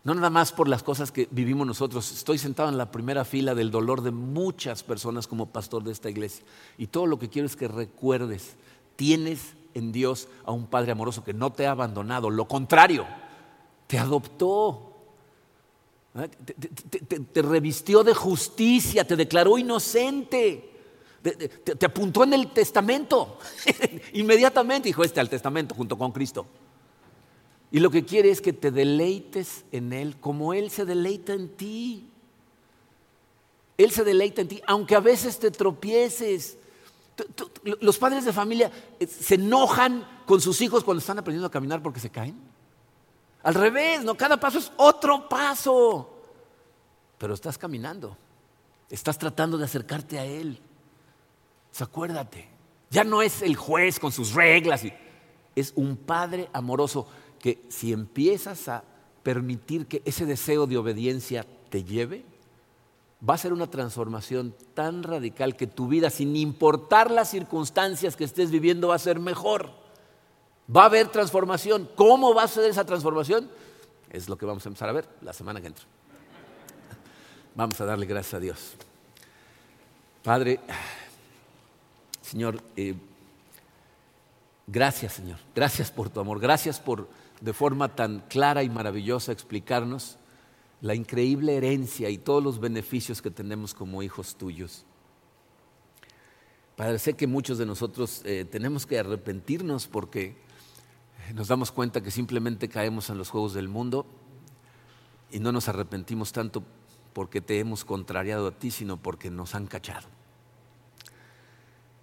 [0.04, 2.12] No nada más por las cosas que vivimos nosotros.
[2.12, 6.10] Estoy sentado en la primera fila del dolor de muchas personas como pastor de esta
[6.10, 6.44] iglesia.
[6.78, 8.56] Y todo lo que quiero es que recuerdes,
[8.96, 13.06] tienes en Dios a un Padre amoroso que no te ha abandonado, lo contrario,
[13.88, 14.93] te adoptó,
[16.14, 20.70] te, revistió de justicia, te declaró inocente,
[21.22, 23.40] te, apuntó en el testamento,
[24.14, 26.46] inmediatamente dijo este al testamento junto con Cristo.
[27.72, 31.50] Y lo que quiere es que te deleites en Él como Él se deleita en
[31.50, 32.08] ti.
[33.78, 36.58] Él se deleita en ti, aunque a veces te tropieces,
[37.82, 41.82] los padres de familia eh, se enojan con sus hijos cuando están aprendiendo a caminar
[41.82, 42.53] porque se caen.
[43.44, 46.10] Al revés, no, cada paso es otro paso.
[47.18, 48.18] Pero estás caminando.
[48.90, 50.60] Estás tratando de acercarte a él.
[51.80, 52.48] acuérdate,
[52.90, 54.84] ya no es el juez con sus reglas,
[55.56, 57.08] es un padre amoroso
[57.40, 58.84] que si empiezas a
[59.24, 62.24] permitir que ese deseo de obediencia te lleve,
[63.28, 68.26] va a ser una transformación tan radical que tu vida, sin importar las circunstancias que
[68.26, 69.83] estés viviendo, va a ser mejor.
[70.70, 71.90] Va a haber transformación.
[71.96, 73.50] ¿Cómo va a ser esa transformación?
[74.10, 75.86] Es lo que vamos a empezar a ver la semana que entra.
[77.56, 78.74] Vamos a darle gracias a Dios.
[80.24, 80.60] Padre,
[82.22, 82.96] Señor, eh,
[84.66, 87.10] gracias Señor, gracias por tu amor, gracias por
[87.42, 90.18] de forma tan clara y maravillosa explicarnos
[90.80, 94.86] la increíble herencia y todos los beneficios que tenemos como hijos tuyos.
[96.76, 100.36] Padre, sé que muchos de nosotros eh, tenemos que arrepentirnos porque
[101.34, 104.06] nos damos cuenta que simplemente caemos en los juegos del mundo
[105.32, 106.64] y no nos arrepentimos tanto
[107.14, 110.08] porque te hemos contrariado a ti, sino porque nos han cachado.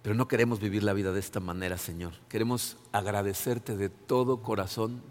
[0.01, 2.13] Pero no queremos vivir la vida de esta manera, Señor.
[2.27, 5.01] Queremos agradecerte de todo corazón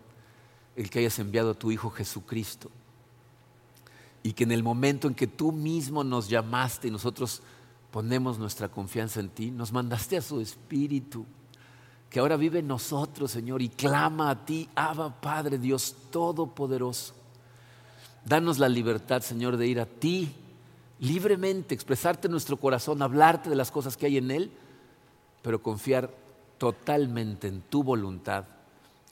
[0.74, 2.70] el que hayas enviado a tu Hijo Jesucristo
[4.22, 7.42] y que en el momento en que tú mismo nos llamaste y nosotros
[7.90, 11.24] ponemos nuestra confianza en ti, nos mandaste a su Espíritu,
[12.10, 17.14] que ahora vive en nosotros, Señor, y clama a ti, Abba Padre, Dios Todopoderoso.
[18.24, 20.34] Danos la libertad, Señor, de ir a ti
[20.98, 24.50] libremente, expresarte en nuestro corazón, hablarte de las cosas que hay en Él,
[25.40, 26.10] pero confiar
[26.58, 28.44] totalmente en tu voluntad,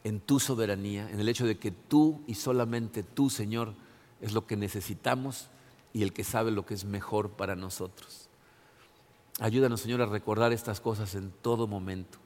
[0.04, 3.72] en tu soberanía, en el hecho de que tú y solamente tú, Señor,
[4.20, 5.48] es lo que necesitamos
[5.94, 8.28] y el que sabe lo que es mejor para nosotros.
[9.38, 12.18] Ayúdanos, Señor, a recordar estas cosas en todo momento.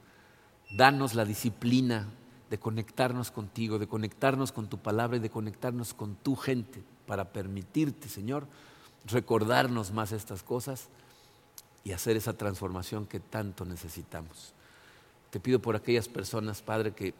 [0.71, 2.07] Danos la disciplina
[2.49, 7.31] de conectarnos contigo, de conectarnos con tu palabra y de conectarnos con tu gente para
[7.31, 8.47] permitirte, Señor,
[9.05, 10.87] recordarnos más estas cosas
[11.83, 14.53] y hacer esa transformación que tanto necesitamos.
[15.29, 17.13] Te pido por aquellas personas, Padre, que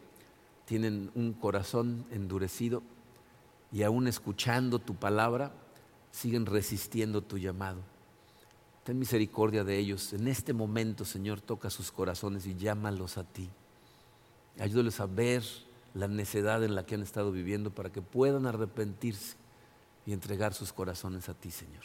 [0.66, 2.82] tienen un corazón endurecido,
[3.72, 5.52] y aún escuchando tu palabra,
[6.12, 7.80] siguen resistiendo tu llamado.
[8.84, 10.12] Ten misericordia de ellos.
[10.12, 13.48] En este momento, Señor, toca sus corazones y llámalos a ti.
[14.58, 15.42] Ayúdales a ver
[15.94, 19.36] la necedad en la que han estado viviendo para que puedan arrepentirse
[20.04, 21.82] y entregar sus corazones a ti, Señor.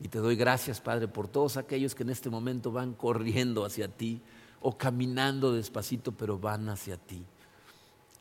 [0.00, 3.88] Y te doy gracias, Padre, por todos aquellos que en este momento van corriendo hacia
[3.88, 4.22] ti
[4.62, 7.22] o caminando despacito, pero van hacia ti.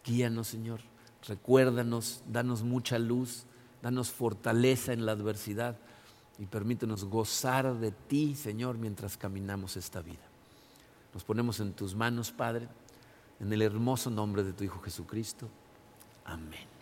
[0.04, 0.82] Guíanos, Señor.
[1.26, 3.46] Recuérdanos, danos mucha luz,
[3.82, 5.78] danos fortaleza en la adversidad
[6.40, 10.26] y permítenos gozar de ti, Señor, mientras caminamos esta vida.
[11.14, 12.68] Nos ponemos en tus manos, Padre,
[13.40, 15.50] en el hermoso nombre de tu Hijo Jesucristo.
[16.24, 16.79] Amén.